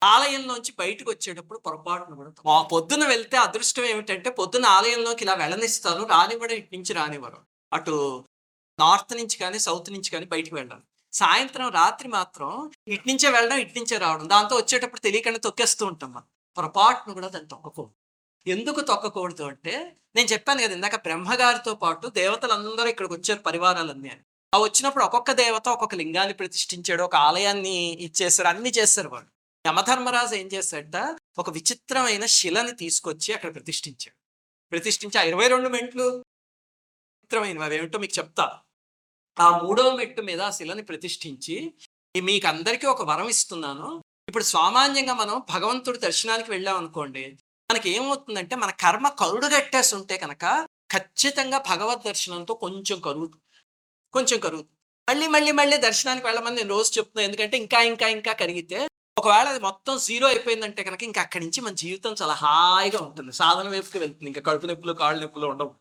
ఆలయంలోంచి 0.06 0.72
బయటకు 0.78 1.08
వచ్చేటప్పుడు 1.10 1.58
పొరపాటున 1.58 2.14
కూడా 2.14 2.56
పొద్దున 2.70 3.04
వెళ్తే 3.06 3.36
అదృష్టం 3.36 3.84
ఏమిటంటే 3.84 4.30
పొద్దున 4.30 4.66
ఆలయంలోకి 4.76 5.25
ఇలా 5.25 5.34
వెళ్ళనిస్తారు 5.34 6.02
రానివ్వడం 6.04 6.56
ఇటు 6.56 6.72
నుంచి 6.76 6.94
రానివ్వరు 6.94 7.40
అటు 7.72 7.94
నార్త్ 8.78 9.14
నుంచి 9.16 9.36
కానీ 9.38 9.58
సౌత్ 9.58 9.90
నుంచి 9.90 10.10
కానీ 10.10 10.26
బయటికి 10.26 10.54
వెళ్ళాలి 10.54 10.84
సాయంత్రం 11.12 11.68
రాత్రి 11.72 12.08
మాత్రం 12.08 12.50
ఇటు 12.86 13.04
నుంచే 13.08 13.28
వెళ్ళడం 13.30 13.58
ఇటు 13.58 13.75
నుంచే 13.78 13.96
రావడం 13.98 14.26
దాంతో 14.28 14.54
వచ్చేటప్పుడు 14.56 15.00
తెలియకుండా 15.00 15.38
తొక్కేస్తూ 15.38 15.84
ఉంటాం 15.86 16.10
మనం. 16.12 16.26
పొరపాటును 16.56 17.14
కూడా 17.14 17.28
దాన్ని 17.28 17.48
తొక్కకూడదు. 17.48 17.94
ఎందుకు 18.46 18.80
తొక్కకూడదు 18.80 19.44
అంటే 19.44 19.75
నేను 20.16 20.28
చెప్పాను 20.32 20.60
కదా 20.62 20.75
ఇందాక 20.75 20.96
బ్రహ్మగారితో 21.02 21.75
పాటు 21.75 22.06
దేవతలందరూ 22.18 22.88
ఇక్కడికి 22.88 23.14
వచ్చారు 23.14 23.40
పరివారాలన్నీ 23.40 24.08
అని. 24.08 24.22
ఆ 24.52 24.58
వచ్చినప్పుడు 24.58 25.04
ఒక్కొక్క 25.04 25.32
దేవత 25.40 25.66
ఒక్కొక్క 25.68 25.94
లింగాన్ని 25.94 26.34
ప్రతిష్ఠించాడు 26.34 27.02
ఒక 27.02 27.16
ఆలయాన్ని 27.28 27.75
ఇచ్చేసారు 28.06 28.48
అన్ని 28.48 28.70
చేశారు 28.78 29.08
వాడు 29.08 29.28
యమధర్మరాజు 29.66 30.35
ఏం 30.35 30.46
చేశాడట 30.54 30.99
ఒక 31.38 31.50
విచిత్రమైన 31.50 32.25
శిలని 32.38 32.73
తీసుకొచ్చి 32.76 33.30
అక్కడ 33.35 33.50
ప్రతిష్ఠించాడు. 33.54 34.16
ప్రతిష్ఠించి 34.73 35.16
ఆ 35.20 35.23
ఇరవై 35.23 35.46
రెండు 35.49 35.68
మెట్లు 35.68 36.06
విచిత్రమైనవి 37.16 37.64
అవేమిటో 37.64 37.99
మీకు 37.99 38.14
చెప్తా. 38.18 38.46
ఆ 39.37 39.46
మూడో 39.62 39.85
మెట్టు 39.96 40.23
మీద 40.23 40.40
ఆ 40.40 40.50
శిలని 40.50 40.82
ప్రతిష్ఠించి 40.82 41.56
మీకు 42.14 42.46
అందరికీ 42.46 42.87
ఒక 42.87 43.02
వరం 43.02 43.28
ఇస్తున్నాను. 43.28 43.88
ఇప్పుడు 44.28 44.46
సామాన్యంగా 44.56 45.14
మనం 45.14 45.37
భగవంతుడి 45.54 45.99
దర్శనానికి 45.99 46.50
వెళ్ళాం 46.50 46.76
అనుకోండి 46.76 47.25
మనకి 47.70 47.88
ఏమవుతుందంటే 47.90 48.54
మన 48.56 48.70
కర్మ 48.85 49.06
కరుడు 49.20 49.46
కట్టేసి 49.46 49.92
ఉంటే 49.94 50.16
కనుక 50.18 50.44
ఖచ్చితంగా 50.92 51.58
భగవద్ 51.70 52.02
దర్శనంతో 52.06 52.54
కొంచెం 52.54 52.99
కరువు 53.00 53.26
కొంచెం 54.14 54.38
కరువు. 54.40 54.64
మళ్ళీ 55.08 55.26
మళ్ళీ 55.26 55.52
మళ్ళీ 55.52 55.76
దర్శనానికి 55.76 56.26
వెళ్ళమని 56.26 56.56
నేను 56.56 56.68
రోజు 56.68 56.88
చెప్తున్నాను 56.99 57.26
ఎందుకంటే 57.28 57.56
ఇంకా 57.56 57.80
ఇంకా 57.82 58.06
ఇంకా 58.08 58.32
కరిగితే 58.32 58.78
ఒకవేళ 59.18 59.49
అది 59.49 59.61
మొత్తం 59.61 59.99
జీరో 59.99 60.28
అయిపోయిందంటే 60.28 60.82
కనుక 60.82 61.02
ఇంకా 61.02 61.20
అక్కడి 61.23 61.44
నుంచి 61.44 61.61
మన 61.61 61.75
జీవితం 61.75 62.14
చాలా 62.23 62.32
హాయిగా 62.32 62.99
ఉంటుంది. 62.99 63.32
సాధన 63.32 63.68
వైపుకి 63.68 63.99
వెళ్తుంది. 63.99 64.26
ఇంకా 64.26 64.40
కడుపు 64.40 64.66
నొప్పులు 64.66 64.92
కాళ్ళు 64.92 65.23
నొప్పులు 65.23 65.46
ఉండవు. 65.46 65.75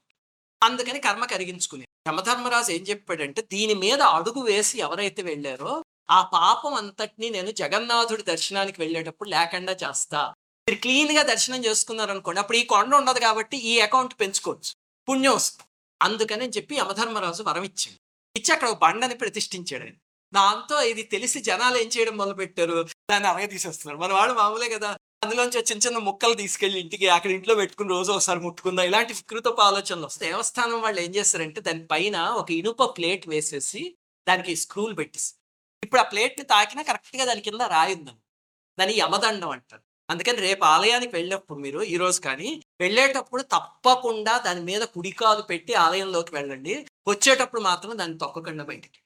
అందుకని 0.64 1.00
కర్మ 1.00 1.26
కరిగించుకుని 1.26 1.86
యమధర్మరాజు 2.08 2.72
ఏం 2.72 2.84
చెప్పాడంటే 2.84 3.42
దీని 3.42 3.74
మీద 3.74 4.02
అడుగు 4.02 4.40
వేసి 4.40 4.80
ఎవరైతే 4.80 5.22
వెళ్ళారో 5.22 5.84
ఆ 6.10 6.22
పాపం 6.22 6.74
అంతటిని 6.74 7.30
నేను 7.30 7.52
జగన్నాథుడి 7.52 8.24
దర్శనానికి 8.24 8.82
వెళ్ళేటప్పుడు 8.82 9.30
లేకుండా 9.30 9.74
చేస్తా. 9.74 10.34
మీరు 10.68 10.82
క్లీన్గా 10.82 11.22
దర్శనం 11.22 11.66
చేసుకున్నారు 11.66 12.12
అనుకోండి 12.12 12.40
అప్పుడు 12.40 12.58
ఈ 12.58 12.64
కొండ 12.64 12.96
ఉండదు 12.96 13.20
కాబట్టి 13.20 13.58
ఈ 13.58 13.80
అకౌంట్ 13.80 14.14
పెంచుకోవచ్చు. 14.20 14.74
పుణ్యం 15.10 15.36
వస్తుంది. 15.36 15.70
అందుకని 16.02 16.50
చెప్పి 16.50 16.76
యమధర్మరాజు 16.76 17.44
వరం 17.44 17.64
ఇచ్చాడు. 17.64 18.00
ఇచ్చి 18.36 18.54
అక్కడ 18.54 18.68
ఒక 18.68 18.78
బండని 18.78 19.16
ప్రతిష్ఠించాడు 19.16 19.86
దాంతో 20.34 20.82
ఇది 20.82 21.04
తెలిసి 21.04 21.40
జనాలు 21.42 21.78
ఏం 21.78 21.88
చేయడం 21.88 22.18
మొదలుపెట్టారు? 22.18 22.88
దాన్ని 23.12 23.28
అలాగే 23.30 23.48
తీసేస్తున్నారు. 23.48 24.00
మన 24.02 24.14
వాళ్ళు 24.14 24.34
మామూలే 24.34 24.70
కదా 24.70 24.98
అందులోంచి 25.24 25.60
చిన్న 25.60 25.82
చిన్న 25.88 25.98
ముక్కలు 25.98 26.34
తీసుకెళ్ళి 26.34 26.80
ఇంటికి 26.80 27.08
అక్కడ 27.08 27.32
ఇంట్లో 27.32 27.56
పెట్టుకుని 27.56 27.90
రోజు 27.90 28.12
ఒకసారి 28.12 28.40
ముట్టుకుందాం? 28.40 28.86
ఇలాంటి 28.86 29.14
వికృతపు 29.14 29.62
ఆలోచనలు 29.62 30.06
వస్తాయి. 30.06 30.32
దేవస్థానం 30.32 30.82
వాళ్ళు 30.82 31.02
ఏం 31.02 31.16
చేస్తారంటే 31.16 31.62
దాని 31.62 31.88
పైన 31.88 32.18
ఒక 32.42 32.52
ఇనుప 32.52 32.84
ప్లేట్ 32.98 33.28
వేసేసి 33.28 33.96
దానికి 34.28 34.56
స్క్రూలు 34.56 34.96
పెట్టేసి 34.96 35.34
ఇప్పుడు 35.84 36.02
ఆ 36.02 36.04
ప్లేట్ 36.04 36.50
తాకినా 36.50 36.82
కరెక్ట్గా 36.82 37.26
దాని 37.26 37.42
కింద 37.42 37.62
రాయుందని 37.62 38.22
దాని 38.80 38.94
యమదండం 38.94 39.50
అంటారు. 39.50 39.84
అందుకని 40.10 40.38
రేపు 40.38 40.64
ఆలయానికి 40.66 41.16
వెళ్ళినప్పుడు 41.16 41.60
మీరు 41.60 41.80
ఈరోజు 41.84 42.22
కానీ 42.22 42.62
వెళ్ళేటప్పుడు 42.82 43.42
తప్పకుండా 43.42 44.38
దాని 44.38 44.62
మీద 44.62 44.82
కుడికాలు 44.82 45.42
పెట్టి 45.42 45.74
ఆలయంలోకి 45.74 46.36
వెళ్ళండి. 46.36 46.76
వచ్చేటప్పుడు 47.08 47.62
మాత్రం 47.62 47.98
దాన్ని 47.98 48.18
తొక్కకుండా 48.18 48.64
బయటికి. 48.64 49.00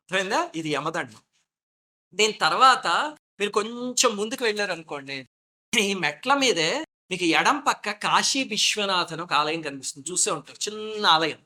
అర్థమైందా? 0.00 0.50
ఇది 0.54 0.68
యమదండం. 0.70 1.20
దీని 2.14 2.32
తర్వాత 2.32 3.16
మీరు 3.40 3.50
కొంచెం 3.50 4.16
ముందుకు 4.16 4.44
వెళ్ళారు 4.44 4.72
అనుకోండి 4.72 5.28
ఈ 5.80 5.94
మెట్ల 5.94 6.34
మీదే 6.34 6.84
మీకు 7.10 7.24
ఎడం 7.24 7.60
పక్క 7.60 7.90
కాశీ 7.90 8.44
విశ్వనాథ్ 8.44 9.12
అని 9.12 9.22
ఒక 9.22 9.32
ఆలయం 9.32 9.62
కనిపిస్తుంది. 9.62 10.10
చూసే 10.10 10.30
ఉంటారు. 10.30 10.70
చిన్న 10.70 11.06
ఆలయం. 11.06 11.38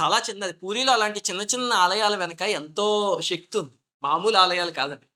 చాలా 0.00 0.22
చిన్నది. 0.30 0.52
పూరిలో 0.52 0.92
అలాంటి 0.92 1.22
చిన్న 1.30 1.42
చిన్న 1.42 1.72
ఆలయాల 1.72 2.16
వెనక 2.16 2.42
ఎంతో 2.42 3.18
శక్తి 3.22 3.58
ఉంది. 3.58 3.72
మామూలు 4.02 4.36
ఆలయాలు 4.36 4.70
కాదండి. 4.70 5.06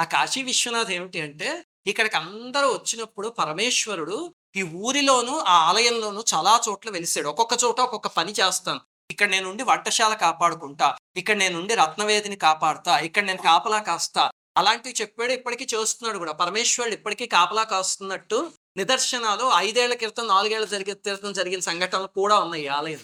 ఆ 0.00 0.04
కాశీ 0.04 0.42
విశ్వనాథ్ 0.42 0.90
ఏమిటి 0.90 1.20
అంటే 1.20 1.64
ఇక్కడికి 1.86 2.16
అందరూ 2.16 2.68
వచ్చినప్పుడు 2.68 3.28
పరమేశ్వరుడు 3.28 4.34
ఈ 4.56 4.62
ఊరిలోను 4.62 5.38
ఆ 5.38 5.52
ఆలయంలోనూ 5.52 6.24
చాలా 6.34 6.60
చోట్ల 6.68 6.90
వెలిసాడు. 6.90 7.28
ఒక్కొక్క 7.28 7.64
చోట 7.64 7.80
ఒక్కొక్క 7.80 8.08
పని 8.08 8.32
చేస్తాను. 8.32 8.80
ఇక్కడ 9.10 9.28
నేనుండి 9.28 9.62
వంటశాల 9.62 10.14
కాపాడుకుంటా. 10.14 10.96
ఇక్కడ 11.16 11.36
నేనుండి 11.36 11.74
రత్నవేదిని 11.74 12.36
కాపాడుతా. 12.36 12.98
ఇక్కడ 12.98 13.24
నేను 13.24 13.42
కాపలా 13.42 13.78
కాస్తా. 13.78 14.30
అలాంటివి 14.56 14.94
చెప్పాడు 15.00 15.32
ఇప్పటికీ 15.32 15.76
చేస్తున్నాడు 15.76 16.18
కూడా. 16.18 16.32
పరమేశ్వరుడు 16.32 16.94
ఇప్పటికీ 16.94 17.26
కాపలా 17.26 17.62
కాస్తున్నట్టు 17.62 18.52
నిదర్శనాలు 18.76 19.50
ఐదేళ్ళ 19.56 19.94
క్రితం 19.94 20.26
నాలుగేళ్ళ 20.28 20.66
జరిగే 20.66 20.94
క్రితం 20.94 21.32
జరిగిన 21.32 21.60
సంఘటనలు 21.60 22.06
కూడా 22.06 22.38
ఉన్నాయి 22.38 22.66
ఆలయం 22.68 23.00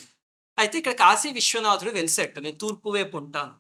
అయితే 0.59 0.79
ఇక్కడ 0.79 0.93
కాశీ 0.93 1.31
విశ్వనాథుడు 1.31 1.91
వెలిసేట్టు 1.91 2.41
నేను 2.41 2.59
తూర్పు 2.59 2.89
వైపు 2.89 3.17
ఉంటాను. 3.17 3.55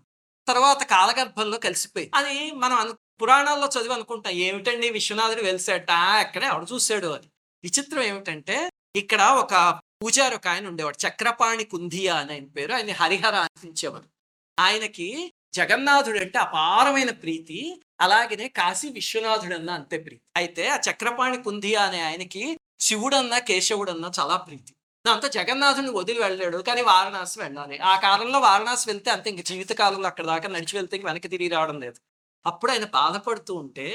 తర్వాత 0.48 0.82
కాలగర్భంలో 0.82 1.58
కలిసిపోయి. 1.58 2.10
అది 2.14 2.50
మనం 2.52 2.76
అను 2.76 2.92
పురాణాల్లో 3.22 3.66
చదివి 3.66 3.94
అనుకుంటాం. 3.94 4.32
ఏమిటండి 4.32 4.90
విశ్వనాథుడు 4.90 5.42
వెలిసేట 5.42 5.90
ఎక్కడే 6.20 6.46
ఆవిడ 6.46 6.66
చూశాడు 6.74 7.06
అని. 7.06 7.26
విచిత్రం 7.64 8.02
ఏమిటంటే 8.02 8.70
ఇక్కడ 8.96 9.22
ఒక 9.22 9.80
పూజారి 10.02 10.34
ఒక 10.34 10.48
ఆయన 10.48 10.68
ఉండేవాడు. 10.68 11.08
చక్రపాణి 11.08 11.64
కుంధియా 11.64 12.16
అని 12.16 12.32
ఆయన 12.32 12.44
పేరు. 12.44 12.72
ఆయన 12.72 12.92
హరిహర 12.92 13.34
అనిపించేవారు 13.34 14.08
ఆయనకి 14.58 15.32
జగన్నాథుడు 15.54 16.18
అంటే 16.18 16.38
అపారమైన 16.38 17.10
ప్రీతి 17.22 17.58
అలాగనే 18.00 18.48
కాశీ 18.48 18.88
విశ్వనాథుడు 18.88 19.54
అన్న 19.54 19.70
అంతే 19.70 19.96
ప్రీతి. 19.98 20.22
అయితే 20.36 20.64
ఆ 20.68 20.76
చక్రపాణి 20.88 21.38
కుంధియా 21.42 21.82
అనే 21.82 22.00
ఆయనకి 22.00 22.42
శివుడన్నా 22.80 23.38
కేశవుడన్నా 23.38 24.10
చాలా 24.18 24.36
ప్రీతి. 24.36 24.72
దాంతో 25.04 25.28
జగన్నాథుని 25.28 25.90
వదిలి 25.90 26.20
వెళ్ళాడు 26.20 26.58
కానీ 26.58 26.82
వారణాసి 26.82 27.36
వెళ్ళాలి. 27.40 27.78
ఆ 27.90 27.94
కాలంలో 27.96 28.38
వారణాసి 28.40 28.84
వెళ్తే 28.90 29.10
అంతే 29.10 29.28
ఇంక 29.30 29.40
జీవితకాలంలో 29.40 30.08
అక్కడ 30.08 30.26
దాకా 30.26 30.48
నడిచి 30.48 30.76
వెళ్తే 30.76 30.96
ఇంక 30.96 31.06
వెనక్కి 31.06 31.28
తిరిగి 31.28 31.50
రావడం 31.56 31.78
లేదు. 31.80 31.98
అప్పుడు 32.46 32.70
ఆయన 32.72 32.84
బాధపడుతూ 32.98 33.54
ఉంటే 33.54 33.86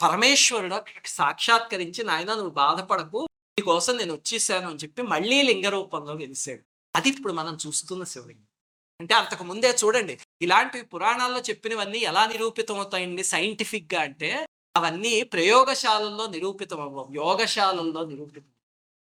పరమేశ్వరుడు 0.00 0.76
సాక్షాత్కరించి 1.06 2.02
నాయన 2.04 2.30
నువ్వు 2.34 2.54
బాధపడకు 2.64 3.20
నీకోసం 3.58 3.96
నేను 3.96 4.12
వచ్చేసాను 4.12 4.66
అని 4.70 4.78
చెప్పి 4.78 5.02
మళ్ళీ 5.02 5.38
లింగ 5.42 5.68
రూపంలో 5.68 6.14
వెలిసాడు 6.14 6.62
అది 6.94 7.08
ఇప్పుడు 7.08 7.32
మనం 7.32 7.54
చూస్తున్న 7.66 8.04
శివలింగం. 8.04 8.44
అంటే 9.00 9.14
అంతకు 9.14 9.44
ముందే 9.44 9.76
చూడండి 9.84 10.18
ఇలాంటివి 10.42 10.84
పురాణాల్లో 10.84 11.40
చెప్పినవన్నీ 11.40 11.98
ఎలా 11.98 12.26
నిరూపితం 12.26 12.76
అవుతాయండి 12.76 13.96
అంటే 13.98 14.46
అవన్నీ 14.76 15.22
ప్రయోగశాలల్లో 15.22 16.26
నిరూపితం 16.26 16.80
అవ్వవు 16.80 17.08
యోగశాలల్లో 17.14 18.04
నిరూపితం 18.04 18.46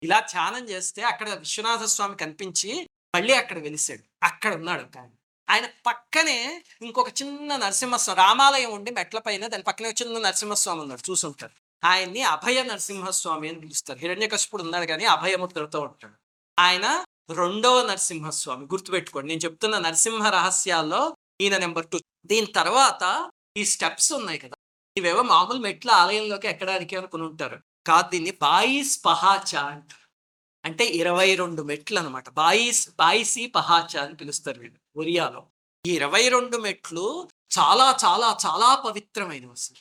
ఇలా 0.04 0.20
ధ్యానం 0.20 0.70
చేస్తే 0.70 1.02
అక్కడ 1.02 1.30
విశ్వనాథ 1.30 1.84
స్వామి 1.84 2.18
కనిపించి 2.18 2.90
మళ్ళీ 3.16 3.34
అక్కడ 3.34 3.58
వెలిసాడు. 3.58 4.26
అక్కడ 4.26 4.54
ఉన్నాడు 4.54 5.00
ఆయన. 5.00 5.10
ఆయన 5.50 5.70
పక్కనే 5.86 6.64
ఇంకొక 6.82 7.10
చిన్న 7.10 7.56
నరసింహస్వామి 7.56 8.18
రామాలయం 8.18 8.72
ఉండి 8.72 8.92
మెట్ల 8.92 9.20
పైన 9.20 9.48
దాని 9.48 9.64
పక్కనే 9.64 9.90
చిన్న 9.90 10.20
నరసింహస్వామి 10.20 10.82
ఉన్నాడు 10.82 11.12
చూసుంటారు 11.12 11.52
ఆయన్ని 11.86 12.22
అభయ 12.22 12.64
నరసింహస్వామి 12.64 13.50
అని 13.50 13.60
పిలుస్తారు. 13.60 14.00
హిరణ్యకశిపుడు 14.00 14.64
ఉన్నాడు 14.64 14.86
కానీ 14.86 15.06
అభయముద్రతో 15.06 15.80
ఉంటాడు. 15.82 16.14
ఆయన 16.60 17.06
రెండవ 17.34 17.88
నరసింహస్వామి. 17.88 18.66
గుర్తుపెట్టుకోండి 18.66 19.28
నేను 19.28 19.40
చెప్తున్న 19.40 19.80
నరసింహ 19.80 20.30
రహస్యాల్లో 20.30 21.16
ఈయన 21.42 21.58
నెంబర్ 21.58 21.88
టూ. 21.88 22.00
దీని 22.26 22.46
తర్వాత 22.46 23.32
ఈ 23.58 23.66
స్టెప్స్ 23.66 24.14
ఉన్నాయి 24.14 24.40
కదా. 24.40 24.56
ఇవేవో 24.98 25.22
మామూలు 25.22 25.60
మెట్ల 25.60 25.92
ఆలయంలోకి 25.92 26.48
ఎక్కడానికి 26.48 26.96
అనుకుని 26.96 27.24
ఉంటారు. 27.24 27.60
కాదు 27.88 28.10
దీన్ని 28.10 28.32
బాయిస్ 28.32 29.06
పహాచా 29.06 29.62
అంటారు. 29.62 30.02
అంటే 30.66 30.86
ఇరవై 30.86 31.36
రెండు 31.36 31.62
మెట్లు 31.62 32.00
అనమాట 32.00 32.30
బాయిస్ 32.30 32.90
బాయిసి 32.90 33.48
పహాచా 33.48 34.04
అని 34.04 34.16
పిలుస్తారు 34.16 34.60
వీళ్ళు 34.60 34.80
ఒరియాలో. 35.00 35.48
ఈ 35.86 35.92
ఇరవై 35.92 36.30
రెండు 36.30 36.58
మెట్లు 36.58 37.30
చాలా 37.60 37.98
చాలా 38.06 38.38
చాలా 38.46 38.76
పవిత్రమైనవి 38.76 39.52
అసలు. 39.52 39.78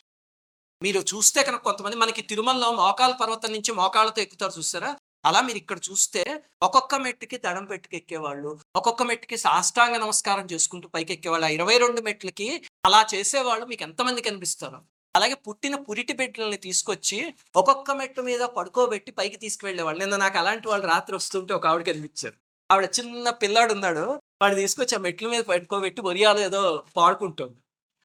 మీరు 0.82 1.00
చూస్తే 1.00 1.42
కనుక 1.42 1.60
కొంతమంది 1.60 1.96
మనకి 1.96 2.22
తిరుమలలో 2.22 2.72
మోకాల 2.72 3.12
పర్వతం 3.12 3.52
నుంచి 3.52 3.72
మోకాళ్ళతో 3.72 4.22
ఎక్కుతారు 4.22 4.52
చూస్తారా 4.58 4.96
అలా 5.24 5.40
మీరు 5.40 5.56
ఇక్కడ 5.56 5.78
చూస్తే 5.90 6.42
ఒక్కొక్క 6.62 6.94
మెట్టుకి 6.94 7.38
దడం 7.38 7.64
పెట్టుకు 7.64 7.94
ఎక్కేవాళ్ళు 7.94 8.60
ఒక్కొక్క 8.76 9.02
మెట్టుకి 9.02 9.36
సాష్టాంగ 9.36 9.96
నమస్కారం 9.96 10.46
చేసుకుంటూ 10.52 10.88
పైకి 10.88 11.12
ఎక్కేవాళ్ళు 11.12 11.46
ఆ 11.46 11.48
ఇరవై 11.48 11.78
రెండు 11.78 12.00
మెట్లకి 12.00 12.62
అలా 12.86 13.06
చేసేవాళ్ళు 13.14 13.66
మీకు 13.66 13.82
ఎంతమంది 13.82 14.20
కనిపిస్తారు? 14.20 14.80
అలాగే 15.16 15.34
పుట్టిన 15.34 15.74
పురిటి 15.74 16.12
బిడ్డల్ని 16.12 16.56
తీసుకొచ్చి 16.56 17.34
ఒక్కొక్క 17.56 17.90
మెట్టు 17.90 18.20
మీద 18.20 18.40
పడుకోబెట్టి 18.40 19.12
పైకి 19.12 19.36
తీసుకువెళ్ళేవాళ్ళు. 19.36 20.00
నిన్న 20.00 20.16
నాకు 20.16 20.38
అలాంటి 20.38 20.68
వాళ్ళు 20.68 20.86
రాత్రి 20.86 21.16
వస్తుంటే 21.16 21.54
ఒక 21.54 21.66
ఆవిడ 21.66 21.86
కనిపించారు. 21.86 22.34
ఆవిడ 22.72 22.88
చిన్న 22.98 23.30
పిల్లాడు 23.30 23.72
ఉన్నాడు. 23.72 24.20
వాడు 24.42 24.54
తీసుకొచ్చి 24.54 24.94
ఆ 24.94 24.98
మెట్ల 24.98 25.28
మీద 25.28 25.42
పడుకోబెట్టి 25.42 26.00
ఒరియాలో 26.02 26.40
ఏదో 26.40 26.84
పాడుకుంటుంది. 26.96 27.56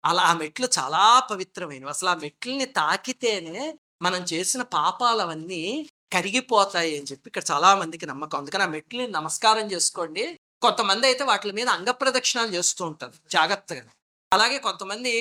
అలా 0.05 0.23
ఆ 0.23 0.33
మెట్లు 0.33 0.69
చాలా 0.79 1.27
పవిత్రమైనవి. 1.31 1.89
అసలు 1.89 2.09
ఆ 2.09 2.15
మెట్లని 2.15 2.65
తాకితేనే 2.65 3.77
మనం 4.01 4.23
చేసిన 4.23 4.61
పాపాలవన్నీ 4.61 5.89
కరిగిపోతాయి 6.15 6.93
అని 6.97 7.09
చెప్పి 7.11 7.27
ఇక్కడ 7.29 7.43
చాలా 7.51 7.69
మందికి 7.81 8.05
నమ్మకం. 8.11 8.37
అందుకని 8.37 8.63
ఆ 8.67 8.69
మెట్లని 8.75 9.07
నమస్కారం 9.17 9.65
చేసుకోండి. 9.73 10.23
కొంతమంది 10.61 11.05
అయితే 11.07 11.23
వాటి 11.23 11.55
మీద 11.59 11.69
అంగ 11.77 11.89
ప్రదక్షిణాలు 12.01 12.51
చేస్తూ 12.57 12.83
ఉంటారు 12.91 13.15
జాగ్రత్తగా. 13.31 13.83
అలాగే 14.31 14.57
కొంతమంది 14.57 15.11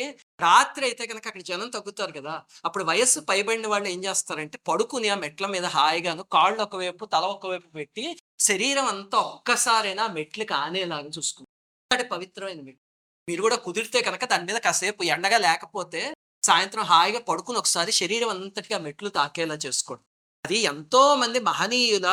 రాత్రి 0.40 0.84
అయితే 0.86 1.04
కనుక 1.06 1.26
అక్కడ 1.26 1.42
జనం 1.42 1.68
తగ్గుతారు 1.70 2.12
కదా 2.12 2.34
అప్పుడు 2.66 2.84
వయస్సు 2.84 3.20
పైబడిన 3.20 3.66
వాళ్ళు 3.66 3.88
ఏం 3.88 4.00
చేస్తారంటే 4.04 4.56
పడుకుని 4.68 5.08
ఆ 5.08 5.16
మెట్ల 5.24 5.46
మీద 5.46 5.66
హాయిగాను 5.76 6.22
కాళ్ళు 6.36 6.60
ఒకవైపు 6.62 7.04
తల 7.04 7.24
ఒకవైపు 7.34 7.68
పెట్టి 7.78 8.04
శరీరం 8.38 8.86
అంతా 8.86 9.18
ఒక్కసారైనా 9.34 10.04
ఆ 10.08 10.14
మెట్లకి 10.18 10.54
ఆనేలాగా 10.62 11.10
చూసుకుంటారు. 11.18 12.06
పవిత్రమైన 12.14 12.60
మెట్లు. 12.60 12.82
మీరు 13.28 13.42
కూడా 13.42 13.56
కుదిరితే 13.66 14.00
కనుక 14.02 14.24
దాని 14.24 14.44
మీద 14.44 14.58
కాసేపు 14.66 15.02
ఎండగా 15.14 15.38
లేకపోతే 15.38 16.02
సాయంత్రం 16.42 16.84
హాయిగా 16.84 17.20
పడుకుని 17.28 17.58
ఒకసారి 17.58 17.92
శరీరం 17.92 18.30
అంతటిగా 18.34 18.78
మెట్లు 18.86 19.08
తాకేలా 19.18 19.56
చేసుకోండి. 19.66 20.04
అది 20.44 20.58
ఎంతో 20.70 21.02
మంది 21.14 21.38
మహనీయుల 21.40 22.08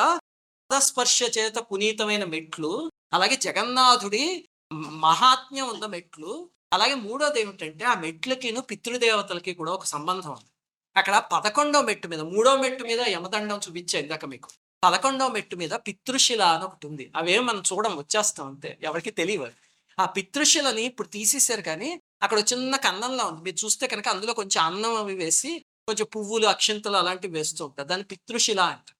స్పర్శ 0.69 1.23
చేత 1.37 1.57
పునీతమైన 1.71 2.23
మెట్లు 2.23 2.69
అలాగే 3.13 3.35
జగన్నాథుడి 3.35 4.21
మహాత్మ్యం 5.05 5.67
ఉన్న 5.69 5.85
మెట్లు. 5.85 6.33
అలాగే 6.73 6.93
మూడోది 6.95 7.39
ఏమిటంటే 7.41 7.83
ఆ 7.85 7.93
మెట్లకిను 7.95 8.61
పితృదేవతలకి 8.61 9.53
కూడా 9.53 9.71
ఒక 9.71 9.85
సంబంధం 9.85 10.31
ఉంది. 10.31 10.49
అక్కడ 10.95 11.15
పదకొండో 11.33 11.81
మెట్టు 11.81 12.07
మీద 12.07 12.21
మూడో 12.33 12.57
మెట్టు 12.57 12.83
మీద 12.83 13.01
యమదండం 13.07 13.59
చూపించాను 13.67 14.03
ఇందాక 14.03 14.25
మీకు. 14.25 14.49
పదకొండో 14.83 15.27
మెట్టు 15.27 15.55
మీద 15.55 15.73
పితృశిల 15.87 16.43
అని 16.55 16.63
ఒకటి 16.63 16.87
ఉంది. 16.87 17.11
అవేం 17.15 17.43
మనం 17.45 17.63
చూడడం 17.71 17.93
వచ్చేస్తాం 17.97 18.47
అంతే. 18.47 18.77
ఎవరికి 18.83 19.11
తెలియదు 19.11 19.49
ఆ 19.97 20.05
పితృశిలని 20.05 20.83
ఇప్పుడు 20.83 21.07
తీసేశారు 21.07 21.61
కానీ 21.61 21.89
అక్కడ 22.23 22.39
చిన్న 22.51 22.75
కన్నంలో 22.77 23.25
ఉంది. 23.25 23.41
మీరు 23.41 23.65
చూస్తే 23.65 23.87
కనుక 23.87 24.07
అందులో 24.07 24.33
కొంచెం 24.33 24.61
అన్నం 24.65 24.95
అవి 24.95 25.15
వేసి 25.15 25.51
కొంచెం 25.91 26.07
పువ్వులు 26.15 26.47
అక్షింతలు 26.47 26.97
అలాంటివి 26.97 27.33
వేస్తూ 27.33 27.65
ఉంటారు. 27.65 27.87
దాన్ని 27.87 28.07
పితృశిల 28.07 28.59
అంట 28.59 28.91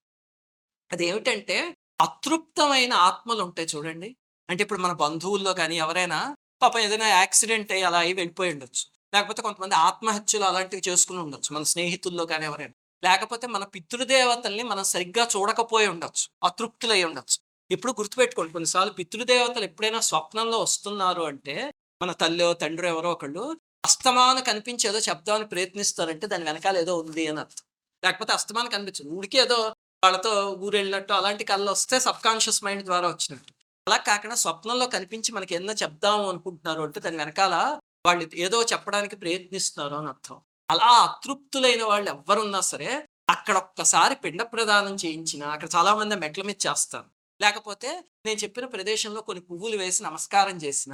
అది 0.91 1.05
ఏమిటంటే 1.05 1.77
అతృప్తమైన 2.01 2.93
ఆత్మలు 2.93 3.43
ఉంటాయి 3.43 3.67
చూడండి. 3.75 4.15
అంటే 4.49 4.63
ఇప్పుడు 4.63 4.79
మన 4.79 4.91
బంధువుల్లో 4.91 5.53
కానీ 5.53 5.77
ఎవరైనా 5.77 6.35
పాపం 6.61 6.79
ఏదైనా 6.79 7.07
యాక్సిడెంట్ 7.07 7.71
అయ్యి 7.71 7.85
అలా 7.85 7.99
అయి 7.99 8.13
వెళ్ళిపోయి 8.13 8.51
ఉండొచ్చు. 8.51 8.85
లేకపోతే 9.13 9.41
కొంతమంది 9.41 9.75
ఆత్మహత్యలు 9.75 10.45
అలాంటివి 10.45 10.81
చేసుకుని 10.87 11.19
ఉండొచ్చు. 11.19 11.55
మన 11.55 11.63
స్నేహితుల్లో 11.63 12.25
కానీ 12.25 12.45
ఎవరైనా. 12.45 12.73
లేకపోతే 13.03 13.47
మన 13.47 13.63
పితృదేవతల్ని 13.63 14.63
మనం 14.63 14.83
సరిగ్గా 14.83 15.27
చూడకపోయి 15.35 15.87
ఉండొచ్చు. 15.87 16.29
అతృప్తులై 16.43 17.03
ఉండొచ్చు. 17.03 17.37
ఇప్పుడు 17.71 17.91
గుర్తుపెట్టుకోండి. 17.91 18.51
కొన్నిసార్లు 18.51 18.93
పితృదేవతలు 18.93 19.63
ఎప్పుడైనా 19.63 19.99
స్వప్నంలో 19.99 20.59
వస్తున్నారు 20.59 21.23
అంటే 21.23 21.73
మన 22.01 22.11
తల్లి 22.11 22.53
తండ్రి 22.53 22.87
ఎవరో 22.87 23.11
ఒకళ్ళు 23.11 23.59
అస్తమాన 23.83 24.39
కనిపించి 24.39 24.89
ఏదో 24.89 24.99
చెప్దామని 24.99 25.47
ప్రయత్నిస్తారంటే 25.47 26.27
దాని 26.27 26.43
వెనకాల 26.43 26.77
ఏదో 26.77 26.97
ఉంది 26.97 27.27
అని 27.27 27.39
అర్థం. 27.39 27.65
లేకపోతే 28.03 28.33
అస్తమాన 28.33 28.67
కనిపించదు. 28.67 29.09
ఊరికి 29.09 29.37
ఏదో 29.37 29.57
వాళ్ళతో 30.03 30.31
ఊరు 30.59 30.77
వెళ్ళినట్టు 30.77 31.13
అలాంటి 31.13 31.43
కళ్ళు 31.43 31.71
వస్తే 31.71 31.99
సబ్ 31.99 32.21
కాన్షియస్ 32.21 32.63
మైండ్ 32.63 32.83
ద్వారా 32.83 33.07
వచ్చినట్టు. 33.07 33.51
అలా 33.87 33.97
కాకుండా 33.97 34.35
స్వప్నంలో 34.35 34.87
కనిపించి 34.87 35.31
మనకి 35.31 35.55
ఎన్నో 35.55 35.73
చెప్దాము 35.73 36.29
అనుకుంటున్నారు 36.29 36.81
అంటే 36.81 36.99
దాని 36.99 37.17
వెనకాల 37.17 37.55
వాళ్ళు 38.05 38.29
ఏదో 38.35 38.63
చెప్పడానికి 38.63 39.15
ప్రయత్నిస్తున్నారు 39.15 39.95
అని 39.95 40.07
అర్థం. 40.07 40.37
అలా 40.69 40.85
అతృప్తులైన 40.85 41.83
వాళ్ళు 41.83 42.09
ఎవరున్నా 42.09 42.61
సరే 42.61 42.91
అక్కడ 43.29 43.55
ఒక్కసారి 43.57 44.15
పిండ 44.15 44.41
ప్రదానం 44.43 44.95
చేయించిన 44.95 45.43
అక్కడ 45.45 45.69
చాలా 45.75 45.95
మంది 45.95 46.15
మెట్ల 46.15 46.41
మీద 46.43 46.55
చేస్తారు. 46.67 47.05
లేకపోతే 47.41 47.89
నేను 48.25 48.39
చెప్పిన 48.39 48.65
ప్రదేశంలో 48.65 49.21
కొన్ని 49.21 49.43
పువ్వులు 49.43 49.77
వేసి 49.77 50.03
నమస్కారం 50.03 50.57
చేసిన 50.57 50.93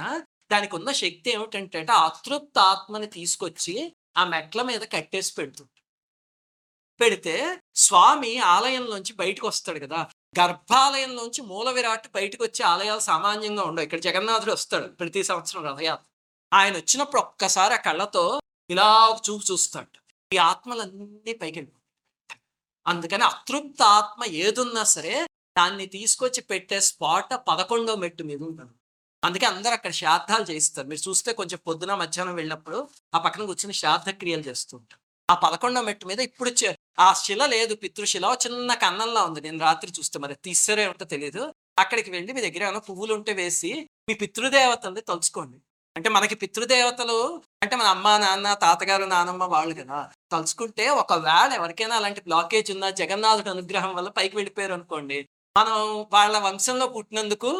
దానికి 0.52 0.76
ఉన్న 0.76 0.92
శక్తి 0.92 1.30
ఏమిటంటే 1.30 1.86
ఆ 1.92 2.04
అతృప్త 2.04 2.58
ఆత్మని 2.58 3.06
తీసుకొచ్చి 3.06 3.96
ఆ 4.16 4.24
మెట్ల 4.24 4.62
మీద 4.62 4.80
కట్టేసి 4.80 5.34
పెడుతుంది 5.34 5.70
పెడితే 7.00 7.60
స్వామి 7.74 8.38
ఆలయంలోంచి 8.38 9.12
బయటకు 9.12 9.46
వస్తాడు 9.46 9.78
కదా. 9.78 10.08
గర్భాలయంలోంచి 10.40 11.42
మూల 11.42 11.70
విరాట్ 11.70 12.08
బయటకు 12.14 12.42
వచ్చే 12.44 12.64
ఆలయాలు 12.64 13.00
సామాన్యంగా 13.00 13.62
ఉండవు. 13.62 13.84
ఇక్కడ 13.84 13.98
జగన్నాథుడు 13.98 14.52
వస్తాడు 14.52 14.86
ప్రతి 14.86 15.24
సంవత్సరం 15.24 15.64
రథయాత్ర. 15.64 16.08
ఆయన 16.52 16.76
వచ్చినప్పుడు 16.76 17.20
ఒక్కసారి 17.20 17.74
ఆ 17.74 17.76
కళ్ళతో 17.76 18.40
ఇలా 18.70 19.06
ఒక 19.06 19.20
చూపు 19.30 19.52
చూస్తాడు. 19.52 19.98
ఈ 20.34 20.36
ఆత్మలన్నీ 20.36 21.32
పైకి 21.32 21.68
అందుకని 22.86 23.24
అతృప్త 23.24 23.82
ఆత్మ 23.82 24.24
ఏదున్నా 24.24 24.84
సరే 24.84 25.26
దాన్ని 25.58 25.86
తీసుకొచ్చి 25.86 26.40
పెట్టే 26.42 26.80
స్పాట్ 26.80 27.48
పదకొండో 27.48 27.96
మెట్టు 27.96 28.22
మీద 28.22 28.42
ఉంటుంది. 28.42 28.77
అందుకే 29.22 29.46
అందరు 29.46 29.72
అక్కడ 29.72 29.92
శ్రాద్ధాలు 29.92 30.44
చేయిస్తారు. 30.50 30.86
మీరు 30.88 31.02
చూస్తే 31.08 31.30
కొంచెం 31.32 31.58
పొద్దున 31.66 31.94
మధ్యాహ్నం 31.94 32.34
వెళ్ళినప్పుడు 32.34 32.78
ఆ 33.14 33.18
పక్కన 33.18 33.44
కూర్చుని 33.44 33.74
శ్రాద్ధ 33.74 34.10
క్రియలు 34.10 34.44
చేస్తూ 34.48 34.72
ఉంటారు. 34.76 35.00
ఆ 35.28 35.34
పదకొండో 35.34 35.80
మెట్టు 35.82 36.04
మీద 36.06 36.20
ఇప్పుడు 36.20 36.50
ఆ 37.00 37.08
శిల 37.14 37.42
లేదు 37.46 37.74
పితృశిల 37.74 38.26
చిన్న 38.44 38.74
కన్నంలా 38.74 39.22
ఉంది. 39.22 39.40
నేను 39.40 39.58
రాత్రి 39.58 39.90
చూస్తే 39.98 40.18
మరి 40.18 40.34
తీసారో 40.44 40.82
ఏమిటో 40.82 41.04
తెలియదు 41.04 41.42
అక్కడికి 41.78 42.10
వెళ్ళి 42.10 42.32
మీ 42.32 42.40
దగ్గర 42.40 42.62
ఏమైనా 42.62 42.82
పువ్వులు 42.88 43.12
ఉంటే 43.14 43.32
వేసి 43.32 43.72
మీ 44.08 44.14
పితృదేవతల్ని 44.14 45.00
తలుచుకోండి. 45.00 45.58
అంటే 45.96 46.08
మనకి 46.08 46.34
పితృదేవతలు 46.34 47.18
అంటే 47.62 47.74
మన 47.76 47.86
అమ్మ 47.86 48.08
నాన్న 48.16 48.48
తాతగారు 48.54 49.04
నానమ్మ 49.04 49.44
వాళ్ళు 49.44 49.74
కదా 49.74 49.98
తలుచుకుంటే 50.32 50.84
ఒకవేళ 51.02 51.50
ఎవరికైనా 51.52 51.96
అలాంటి 51.96 52.20
బ్లాకేజ్ 52.20 52.70
ఉన్నా 52.72 52.90
జగన్నాథుడు 52.90 53.50
అనుగ్రహం 53.50 53.92
వల్ల 53.94 54.08
పైకి 54.08 54.36
వెళ్ళిపోయారు 54.36 54.72
అనుకోండి 54.72 55.18
మనం 55.56 55.76
వాళ్ళ 56.12 56.38
వంశంలో 56.38 56.86
పుట్టినందుకు 56.86 57.50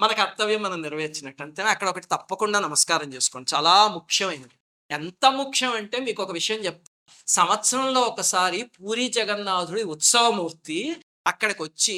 మన 0.00 0.12
కర్తవ్యం 0.12 0.62
మనం 0.62 0.82
నెరవేర్చినట్టు. 0.82 1.42
అంతేనా? 1.42 1.70
అక్కడ 1.70 1.88
ఒకటి 1.88 2.06
తప్పకుండా 2.06 2.58
నమస్కారం 2.60 3.08
చేసుకోండి. 3.14 3.54
చాలా 3.54 3.88
ముఖ్యమైనది. 3.88 4.56
ఎంత 4.90 5.26
ముఖ్యం 5.26 5.72
అంటే 5.72 6.00
మీకు 6.00 6.22
ఒక 6.22 6.32
విషయం 6.32 6.60
చెప్తా. 6.64 6.90
సంవత్సరంలో 7.26 8.00
ఒకసారి 8.00 8.62
పూరి 8.62 9.08
జగన్నాథుడి 9.08 9.82
ఉత్సవమూర్తి 9.82 10.96
అక్కడికి 11.26 11.62
వచ్చి 11.62 11.96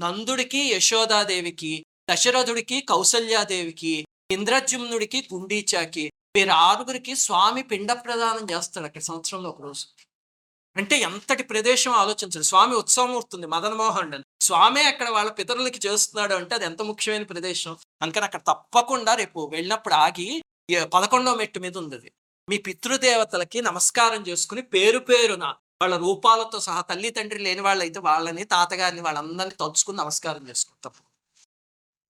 నందుడికి 0.00 0.58
యశోదాదేవికి 0.58 1.72
దశరథుడికి 2.10 2.80
కౌసల్యాదేవికి 2.80 4.04
ఇంద్రజుమ్నుడికి 4.30 5.28
గుండీచాకి 5.34 6.04
వీరు 6.36 6.50
ఆరుగురికి 6.50 7.16
స్వామి 7.16 7.62
పిండ 7.62 7.92
ప్రదానం 7.92 8.46
చేస్తాడు 8.52 8.86
అక్కడ 8.86 9.00
సంవత్సరంలో 9.00 9.48
ఒక 9.50 9.62
రోజు. 9.62 9.84
అంటే 10.76 10.98
ఎంతటి 10.98 11.42
ప్రదేశం 11.42 11.92
ఆలోచించండి 11.92 12.46
స్వామి 12.46 12.74
ఉత్సవమూర్తి 12.76 13.36
ఉంది 13.36 13.46
మదన్ 13.46 13.74
మోహన్ 13.74 14.14
అని. 14.14 14.24
స్వామి 14.40 14.82
అక్కడ 14.82 15.08
వాళ్ళ 15.08 15.30
పితరులకి 15.30 15.88
చేస్తున్నాడు 15.88 16.34
అంటే 16.34 16.54
అది 16.54 16.64
ఎంత 16.64 16.82
ముఖ్యమైన 16.82 17.22
ప్రదేశం? 17.22 17.76
అందుకని 18.02 18.24
అక్కడ 18.24 18.40
తప్పకుండా 18.40 19.14
రేపు 19.14 19.50
వెళ్ళినప్పుడు 19.52 19.94
ఆగి 19.94 20.42
పదకొండో 20.94 21.34
మెట్టు 21.34 21.58
మీద 21.58 21.78
ఉంది 21.78 21.94
అది. 21.94 22.10
మీ 22.48 22.58
పితృదేవతలకి 22.58 23.62
నమస్కారం 23.62 24.22
చేసుకుని 24.28 24.62
పేరు 24.62 24.98
పేరున 24.98 25.44
వాళ్ళ 25.82 25.96
రూపాలతో 25.96 26.60
సహా 26.60 26.80
తల్లి 26.80 27.10
తండ్రి 27.10 27.38
లేని 27.38 27.60
వాళ్ళైతే 27.60 27.98
వాళ్ళని 27.98 28.44
తాతగారిని 28.44 29.00
వాళ్ళందరినీ 29.00 29.54
తలుచుకుని 29.54 29.98
నమస్కారం 29.98 30.48
చేసుకుంటాం. 30.48 30.92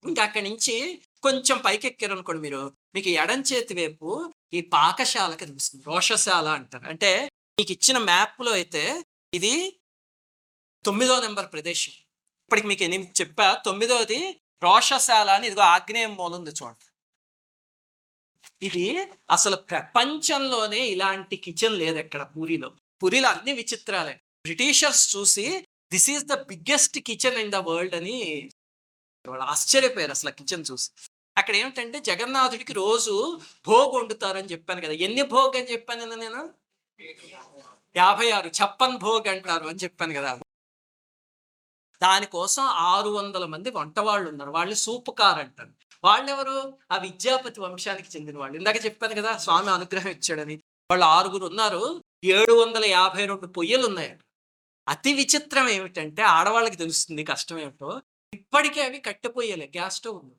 ఇంకా 0.03 0.23
అక్కడి 0.23 0.49
నుంచి 0.49 1.01
కొంచెం 1.23 1.57
పైకెక్కారు 1.57 2.13
అనుకోండి 2.13 2.41
మీరు. 2.41 2.71
మీకు 2.95 3.09
ఎడం 3.09 3.41
చేతి 3.41 3.73
వైపు 3.73 4.31
ఈ 4.53 4.61
పాకశాల 4.61 5.35
కనిపిస్తుంది 5.35 5.83
రోషశాల 5.87 6.47
అంటారు. 6.47 6.85
అంటే 6.87 7.29
మీకు 7.57 7.71
ఇచ్చిన 7.75 7.97
మ్యాప్లో 8.09 8.51
అయితే 8.59 8.81
ఇది 9.37 9.51
తొమ్మిదో 10.85 11.15
నెంబర్ 11.25 11.47
ప్రదేశం. 11.53 11.93
ఇప్పటికి 12.45 12.67
మీకు 12.71 12.83
ఎనిమిది 12.87 13.13
చెప్పా 13.19 13.45
తొమ్మిదోది 13.67 14.17
రోషశాల 14.65 15.29
అని 15.37 15.45
ఇదిగో 15.49 15.63
ఆగ్నేయం 15.75 16.13
మూలంది 16.19 16.51
చూడండి. 16.59 16.85
ఇది 18.67 18.83
అసలు 19.35 19.57
ప్రపంచంలోనే 19.71 20.81
ఇలాంటి 20.93 21.35
కిచెన్ 21.45 21.77
లేదు 21.83 21.97
ఎక్కడ 22.03 22.23
పూరిలో. 22.33 22.69
పూరిలో 23.01 23.29
అన్ని 23.35 23.53
విచిత్రాలే. 23.61 24.13
బ్రిటిషర్స్ 24.47 25.05
చూసి 25.15 25.45
this 25.93 26.09
is 26.13 26.25
the 26.31 26.35
biggest 26.51 26.99
kitchen 27.07 27.39
in 27.43 27.53
the 27.55 27.61
world 27.69 27.95
అని 27.99 28.17
వాళ్ళు 29.25 29.45
ఆశ్చర్యపోయారు 29.53 30.13
అసలు 30.17 30.31
కిచెన్ 30.39 30.67
చూసి. 30.71 30.87
అక్కడ 31.37 31.55
ఏమిటంటే 31.61 31.97
జగన్నాథుడికి 32.11 32.73
రోజు 32.81 33.15
భోగ్ 33.69 33.93
వండుతారని 33.97 34.51
చెప్పాను 34.53 34.83
కదా. 34.85 34.95
ఎన్ని 35.07 35.23
భోగ్ 35.33 35.55
అని 35.61 35.71
చెప్పాను 35.73 36.15
నేను? 36.25 36.43
యాభై 37.97 38.31
ఆరు 38.31 38.47
చప్పన్ 38.47 38.97
భోగ్ 38.97 39.27
అంటారు 39.27 39.65
అని 39.65 39.79
చెప్పాను 39.83 40.13
కదా. 40.13 40.39
దానికోసం 42.03 42.63
ఆరు 42.63 43.09
వందల 43.09 43.45
మంది 43.45 43.69
వంట 43.69 43.99
వాళ్ళు 43.99 44.29
ఉన్నారు. 44.29 44.51
వాళ్ళు 44.51 44.75
సూపుకార్ 44.75 45.39
అంటారు. 45.39 45.69
వాళ్ళెవరు? 46.03 46.77
ఆ 46.91 46.97
విద్యాపతి 46.97 47.59
వంశానికి 47.59 48.17
చెందిన 48.17 48.37
వాళ్ళు. 48.37 48.57
ఇందాక 48.57 48.85
చెప్పాను 48.85 49.15
కదా 49.15 49.37
స్వామి 49.37 49.69
అనుగ్రహం 49.69 50.09
ఇచ్చాడని. 50.09 50.55
వాళ్ళు 50.91 51.05
ఆరుగురు 51.05 51.45
ఉన్నారు. 51.45 52.03
ఏడు 52.23 52.53
వందల 52.53 52.85
యాభై 52.85 53.25
రెండు 53.25 53.47
పొయ్యలు 53.47 53.87
ఉన్నాయి 53.87 54.19
అతి 54.87 55.13
విచిత్రం 55.13 55.69
ఏమిటంటే 55.69 56.21
ఆడవాళ్ళకి 56.21 56.75
తెలుస్తుంది 56.75 57.23
కష్టం 57.23 57.59
ఏమిటో. 57.59 58.01
ఇప్పటికే 58.33 58.85
అవి 58.85 58.99
కట్టె 58.99 59.29
పొయ్యలే 59.29 59.65
గ్యాస్ 59.65 59.95
స్టవ్ 59.95 60.23
ఉంది. 60.23 60.35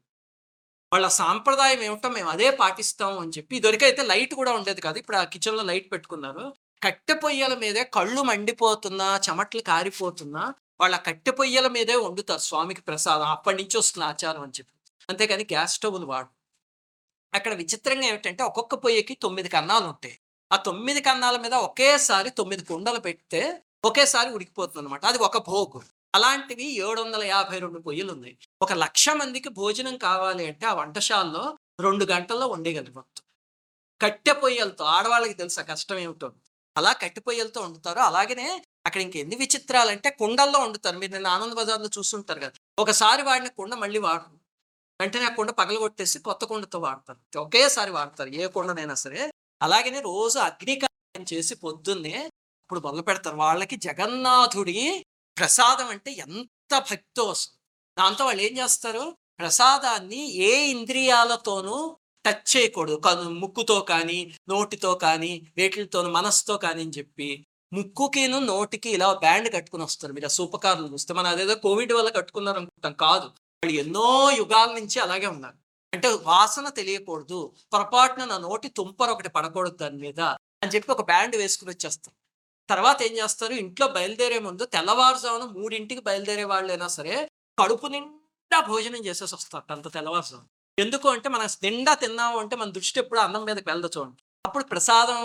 వాళ్ళ 0.92 1.08
సాంప్రదాయం 1.08 1.82
ఏమిటో 1.82 2.08
మేము 2.08 2.28
అదే 2.28 2.50
పాటిస్తాం 2.50 3.18
అని 3.18 3.32
చెప్పి 3.38 3.56
ఇదివరకైతే 3.56 4.02
లైట్ 4.02 4.34
కూడా 4.34 4.52
ఉండేది 4.52 4.80
కాదు 4.80 4.98
ఇప్పుడు 4.98 5.16
ఆ 5.16 5.24
కిచెన్లో 5.24 5.62
లైట్ 5.62 5.92
పెట్టుకున్నారు. 5.92 6.44
కట్టె 6.82 7.14
పొయ్యల 7.14 7.54
మీదే 7.54 7.84
కళ్ళు 7.96 8.22
మండిపోతున్నా 8.22 9.20
చెమట్లు 9.28 9.60
కారిపోతున్నా 9.62 10.42
వాళ్ళ 10.80 10.96
కట్టె 11.06 11.30
పొయ్యల 11.30 11.68
మీదే 11.68 11.94
వండుతారు 11.96 12.40
స్వామికి 12.40 12.80
ప్రసాదం. 12.80 13.28
అప్పటి 13.28 13.56
నుంచి 13.56 13.76
వస్తున్న 13.76 14.04
ఆచారం 14.06 14.42
అని 14.42 14.52
చెప్పి. 14.52 14.72
అంతేకాని 15.08 15.44
గ్యాస్ 15.44 15.74
స్టవ్లు 15.74 16.06
వాడు. 16.06 16.30
అక్కడ 17.32 17.54
విచిత్రంగా 17.54 18.06
ఏమిటంటే 18.06 18.42
ఒక్కొక్క 18.42 18.74
పొయ్యికి 18.74 19.14
తొమ్మిది 19.14 19.48
కన్నాలు 19.48 19.86
ఉంటాయి. 19.86 20.16
ఆ 20.50 20.56
తొమ్మిది 20.56 21.00
కన్నాల 21.00 21.36
మీద 21.36 21.54
ఒకేసారి 21.68 22.30
తొమ్మిది 22.30 22.64
కుండలు 22.64 23.00
పెడితే 23.00 23.40
ఒకేసారి 23.84 24.30
ఉడికిపోతుంది 24.30 24.78
అనమాట 24.78 25.04
అది 25.06 25.18
ఒక 25.18 25.38
భోగు. 25.46 25.80
అలాంటివి 26.14 26.64
ఏడు 26.64 27.00
వందల 27.02 27.24
యాభై 27.24 27.58
రెండు 27.58 27.78
పొయ్యిలు 27.78 28.12
ఉన్నాయి 28.12 28.38
ఒక 28.62 28.72
లక్ష 28.72 29.08
మందికి 29.08 29.48
భోజనం 29.48 29.96
కావాలి 29.96 30.46
అంటే 30.46 30.66
ఆ 30.66 30.74
వంటశాలలో 30.74 31.58
రెండు 31.80 32.04
గంటల్లో 32.04 32.46
వండేయగలరు 32.46 33.04
కట్టె 34.02 34.32
పొయ్యలతో 34.32 34.84
ఆడవాళ్ళకి 34.84 35.34
తెలుసా 35.34 35.62
కష్టం 35.62 35.98
ఏమిటో? 35.98 36.32
అలా 36.76 36.92
కట్టె 36.92 37.20
పొయ్యలతో 37.20 37.60
వండుతారు. 37.60 37.98
అలాగనే 37.98 38.64
అక్కడ 38.86 39.00
ఇంకెన్ని 39.00 39.36
విచిత్రాలు 39.36 39.90
అంటే 39.90 40.10
కుండల్లో 40.10 40.58
వండుతారు. 40.58 40.98
మీరు 40.98 41.12
నేను 41.12 41.28
ఆనంద 41.28 41.52
బజార్లో 41.52 41.88
చూస్తుంటారు 41.98 42.40
కదా. 42.40 42.52
ఒకసారి 42.78 43.22
వాడిన 43.22 43.48
కుండ 43.48 43.74
మళ్ళీ 43.74 43.98
వాడరు. 43.98 44.38
వెంటనే 45.00 45.24
ఆ 45.24 45.28
కుండ 45.28 45.50
పగలగొట్టేసి 45.50 46.18
కొత్త 46.18 46.44
కుండతో 46.44 46.78
వాడతారు. 46.78 47.40
ఒకేసారి 47.40 47.90
వాడతారు. 47.90 48.28
ఏ 48.28 48.46
కుండనైనా 48.46 48.94
సరే. 48.94 49.30
అలాగనే 49.62 50.00
రోజు 50.00 50.38
అగ్నికార్యం 50.38 51.26
చేసి 51.32 51.54
పొద్దున్నే 51.54 52.26
ఇప్పుడు 52.64 52.80
మొదలు 52.80 53.02
పెడతారు 53.02 53.36
వాళ్ళకి 53.36 53.76
జగన్నాథుడి 53.76 55.06
ప్రసాదం 55.38 55.86
అంటే 55.86 56.12
ఎంత 56.12 56.78
భక్తో 56.78 57.24
వస్తుంది. 57.24 57.58
దాంతో 57.98 58.24
వాళ్ళు 58.24 58.42
ఏం 58.42 58.58
చేస్తారు? 58.58 59.16
ప్రసాదాన్ని 59.38 60.32
ఏ 60.32 60.66
ఇంద్రియాలతోనూ 60.66 61.96
టచ్ 62.26 62.56
చేయకూడదు. 62.56 63.02
ముక్కుతో 63.28 63.80
కానీ 63.80 64.36
నోటితో 64.48 64.94
కానీ 64.94 65.52
వేటితోనూ 65.56 66.10
మనసుతో 66.10 66.56
కానీ 66.58 66.82
అని 66.82 66.90
చెప్పి 66.90 67.46
ముక్కుకిను 67.72 68.38
నోటికి 68.38 68.90
ఇలా 68.90 69.12
బ్యాండ్ 69.12 69.52
కట్టుకుని 69.52 69.82
వస్తారు. 69.82 70.12
మీరు 70.12 70.26
ఆ 70.26 70.28
సూపకారులు 70.28 70.92
చూస్తే 70.92 71.14
మనం 71.14 71.26
అదేదో 71.26 71.54
కోవిడ్ 71.54 71.92
వల్ల 71.92 72.08
కట్టుకున్నారు 72.08 72.56
అనుకుంటాం. 72.56 72.92
కాదు. 72.92 73.26
వాళ్ళు 73.26 73.80
ఎన్నో 73.80 74.30
యుగాల 74.30 74.72
నుంచి 74.72 75.00
అలాగే 75.00 75.26
ఉన్నారు. 75.26 75.54
అంటే 75.94 76.08
వాసన 76.08 76.68
తెలియకూడదు. 76.68 77.52
పొరపాటున 77.72 78.24
నా 78.24 78.38
నోటి 78.38 78.68
తుంపర 78.68 79.10
ఒకటి 79.10 79.28
పడకూడదు 79.28 79.76
దాని 79.76 79.96
మీద 79.96 80.20
అని 80.62 80.68
చెప్పి 80.68 80.92
ఒక 80.92 81.02
బ్యాండ్ 81.02 81.36
వేసుకుని 81.36 81.70
వచ్చేస్తారు. 81.70 82.15
తర్వాత 82.68 82.98
ఏం 83.02 83.14
చేస్తారు? 83.20 83.54
ఇంట్లో 83.62 83.86
బయలుదేరే 83.96 84.38
ముందు 84.38 84.62
తెల్లవారుజామున 84.74 85.44
మూడింటికి 85.54 86.02
బయలుదేరే 86.08 86.44
వాళ్ళైనా 86.52 86.88
సరే 86.96 87.14
కడుపు 87.58 87.86
నిండా 87.86 88.58
భోజనం 88.70 89.02
చేసేసి 89.06 89.34
వస్తారు 89.36 89.64
అంత 89.76 89.88
తెల్లవారుజాము 89.96 90.46
ఎందుకు 90.78 91.06
అంటే 91.08 91.28
మనం 91.28 91.48
నిండా 91.66 91.92
తిన్నాము 91.94 92.36
అంటే 92.42 92.54
మన 92.56 92.70
దృష్టి 92.70 92.98
ఎప్పుడు 93.02 93.20
అన్నం 93.20 93.42
మీదకి 93.48 93.68
వెళ్ళదు 93.70 93.90
చూడండి. 93.94 94.20
అప్పుడు 94.44 94.64
ప్రసాదం 94.64 95.20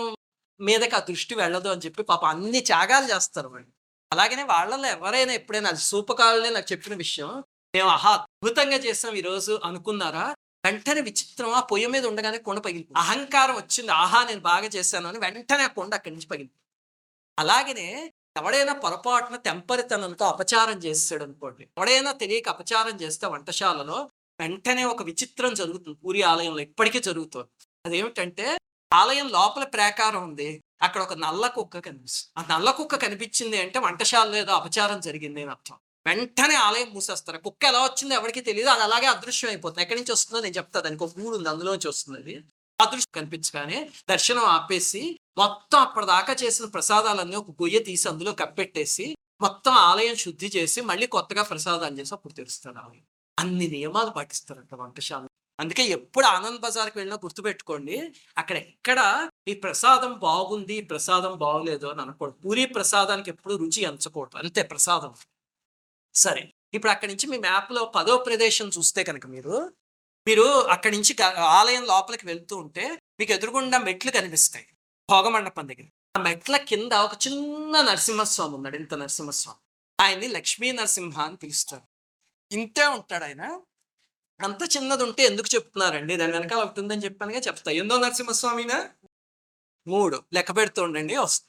మీదకి 0.60 0.94
ఆ 0.98 1.00
దృష్టి 1.10 1.34
వెళ్ళదు 1.34 1.68
అని 1.68 1.82
చెప్పి 1.86 2.02
పాప 2.02 2.22
అన్ని 2.32 2.60
త్యాగాలు 2.68 3.06
చేస్తారు 3.12 3.48
వాళ్ళు. 3.48 3.70
అలాగనే 4.12 4.44
వాళ్ళలో 4.52 4.86
ఎవరైనా 4.96 5.32
ఎప్పుడైనా 5.40 5.68
అది 5.68 5.82
సూపకాలనే 5.90 6.50
నాకు 6.56 6.68
చెప్పిన 6.72 6.94
విషయం 7.04 7.30
మేము 7.74 7.88
ఆహా 7.88 8.12
అద్భుతంగా 8.16 8.78
చేసాం 8.86 9.12
ఈరోజు 9.20 9.52
అనుకున్నారా? 9.64 10.24
వెంటనే 10.64 11.00
విచిత్రం 11.06 11.52
ఆ 11.58 11.60
పొయ్యి 11.70 11.86
మీద 11.86 12.04
ఉండగానే 12.10 12.38
కొండ 12.38 12.58
పగిలి 12.66 12.84
అహంకారం 13.02 13.54
వచ్చింది 13.60 13.92
ఆహా 14.02 14.18
నేను 14.24 14.42
బాగా 14.50 14.68
చేశాను 14.76 15.06
అని 15.08 15.18
వెంటనే 15.18 15.64
ఆ 15.68 15.70
కొండ 15.78 15.92
అక్కడి 15.98 16.14
నుంచి 16.16 16.28
పగిలి 16.32 16.50
అలాగనే 17.38 17.86
ఎవడైనా 18.40 18.72
పొరపాటున 18.72 19.36
తెంపరితనంతో 19.36 20.24
అపచారం 20.24 20.78
చేస్తాడు 20.78 21.24
అనుకోండి 21.24 21.64
ఎవడైనా 21.78 22.12
తెలియక 22.12 22.48
అపచారం 22.48 22.94
చేస్తే 23.02 23.26
వంటశాలలో 23.26 23.98
వెంటనే 24.40 24.84
ఒక 24.84 25.02
విచిత్రం 25.02 25.52
జరుగుతుంది 25.54 25.96
పూరి 26.04 26.22
ఆలయంలో 26.22 26.62
ఇప్పటికీ 26.62 27.00
జరుగుతుంది. 27.00 27.50
అదేమిటంటే 27.86 28.46
ఆలయం 28.92 29.28
లోపల 29.28 29.64
ప్రాకారం 29.64 30.22
ఉంది 30.28 30.48
అక్కడ 30.82 31.00
ఒక 31.02 31.12
నల్ల 31.12 31.44
కుక్క 31.46 31.78
కనిపిస్తుంది. 31.78 32.32
ఆ 32.38 32.42
నల్ల 32.52 32.70
కుక్క 32.70 32.96
కనిపించింది 32.96 33.58
అంటే 33.60 33.78
వంటశాలలో 33.78 34.36
ఏదో 34.36 34.52
అపచారం 34.52 35.00
జరిగింది 35.00 35.42
అని 35.42 35.50
అర్థం. 35.50 35.76
వెంటనే 36.06 36.54
ఆలయం 36.54 36.88
మూసేస్తారు. 36.94 37.38
కుక్క 37.38 37.64
ఎలా 37.64 37.80
వచ్చిందో 37.84 38.14
ఎవరికి 38.14 38.40
తెలియదు 38.40 38.68
అది 38.68 38.82
అలాగే 38.82 39.06
అదృశ్యం 39.06 39.50
అయిపోతుంది 39.50 39.82
ఎక్కడి 39.82 39.98
నుంచి 40.00 40.12
వస్తుందో 40.12 40.40
నేను 40.42 40.54
చెప్తా 40.54 40.80
దానికి 40.80 41.04
ఒక 41.04 41.14
గూడు 41.20 41.34
ఉంది 41.36 41.48
అందులోంచి 41.48 41.88
వస్తుంది 41.88 42.18
అది. 42.22 42.34
అదృష్టం 42.82 43.12
కనిపించగానే 43.14 43.78
దర్శనం 44.10 44.44
ఆపేసి 44.46 45.02
మొత్తం 45.38 45.78
అప్పటిదాకా 45.78 46.32
చేసిన 46.42 46.66
ప్రసాదాలన్నీ 46.66 47.36
ఒక 47.36 47.50
గొయ్య 47.50 47.78
తీసి 47.78 48.08
అందులో 48.08 48.32
కప్పెట్టేసి 48.32 49.06
మొత్తం 49.40 49.72
ఆలయం 49.72 50.16
శుద్ధి 50.16 50.48
చేసి 50.56 50.80
మళ్ళీ 50.80 51.06
కొత్తగా 51.06 51.42
ప్రసాదాలు 51.42 51.94
చేసి 52.00 52.14
అప్పుడు 52.14 52.32
తెరుస్తారు 52.32 52.78
ఆలయం. 52.78 53.04
అన్ని 53.38 53.66
నియమాలు 53.68 54.10
పాటిస్తారంట 54.10 54.74
వంటశాల 54.74 55.24
అందుకే 55.58 55.82
ఎప్పుడు 55.82 56.26
ఆనంద్ 56.26 56.60
బజార్కి 56.60 56.98
వెళ్ళినా 56.98 57.16
గుర్తుపెట్టుకోండి 57.24 57.96
అక్కడ 58.38 58.56
ఎక్కడ 58.56 59.00
ఈ 59.48 59.54
ప్రసాదం 59.54 60.12
బాగుంది 60.18 60.74
ఈ 60.74 60.82
ప్రసాదం 60.82 61.32
బాగలేదు 61.38 61.86
అని 61.86 62.02
అనకూడదు. 62.02 62.36
పూరి 62.44 62.66
ప్రసాదానికి 62.66 63.30
ఎప్పుడు 63.30 63.54
రుచి 63.54 63.82
ఎంచకూడదు. 63.82 64.36
అంతే 64.36 64.62
ప్రసాదం. 64.62 65.12
సరే 66.14 66.42
ఇప్పుడు 66.74 66.92
అక్కడి 66.92 67.10
నుంచి 67.12 67.26
మీ 67.26 67.38
మ్యాప్లో 67.38 67.84
పదో 67.96 68.16
ప్రదేశం 68.18 68.68
చూస్తే 68.68 69.04
కనుక 69.04 69.26
మీరు 69.26 69.54
మీరు 70.26 70.42
అక్కడి 70.42 70.96
నుంచి 70.96 71.22
ఆలయం 71.22 71.84
లోపలికి 71.84 72.26
వెళ్తూ 72.26 72.56
ఉంటే 72.56 73.02
మీకు 73.20 73.32
ఎదురుగుండా 73.32 73.78
మెట్లు 73.78 74.10
కనిపిస్తాయి. 74.10 74.66
భోగమండపం 75.10 75.68
దగ్గర. 75.68 75.88
ఆ 76.16 76.22
మెట్ల 76.22 76.56
కింద 76.56 76.92
ఒక 76.92 77.12
చిన్న 77.26 77.80
నరసింహస్వామి 77.80 78.54
ఉన్నాడు. 78.54 78.76
ఇంత 78.76 78.94
నరసింహస్వామి. 78.94 79.60
ఆయన్ని 80.04 80.28
లక్ష్మీ 80.28 80.72
నరసింహ 80.72 81.22
అని 81.22 81.36
పిలుస్తారు. 81.36 81.82
ఇంతే 82.52 82.86
ఉంటాడు 82.86 83.24
ఆయన. 83.24 83.60
అంత 84.44 84.76
చిన్నది 84.76 85.02
ఉంటే 85.02 85.22
ఎందుకు 85.22 85.54
చెప్తున్నారండి? 85.54 86.16
దాని 86.16 86.32
వెనకాల 86.32 86.62
ఒకటి 86.62 86.80
ఉందని 86.80 87.04
చెప్పానుగా 87.04 87.38
చెప్తా. 87.38 87.70
ఎందో 87.70 87.98
నరసింహస్వామినా? 87.98 88.90
మూడు. 89.86 90.24
లెక్క 90.32 90.56
పెడుతూ 90.56 90.82
ఉండండి 90.82 91.16
వస్తుంది 91.16 91.48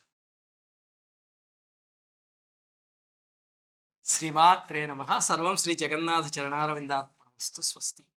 శ్రీమాత్రే 4.05 4.85
నమ. 4.85 5.17
సర్వం 5.17 5.55
శ్రీ 5.55 5.75
జగన్నాథ 5.75 6.39
చరణారవిందాత్మస్తు 6.39 7.61
స్వస్తి. 7.61 8.03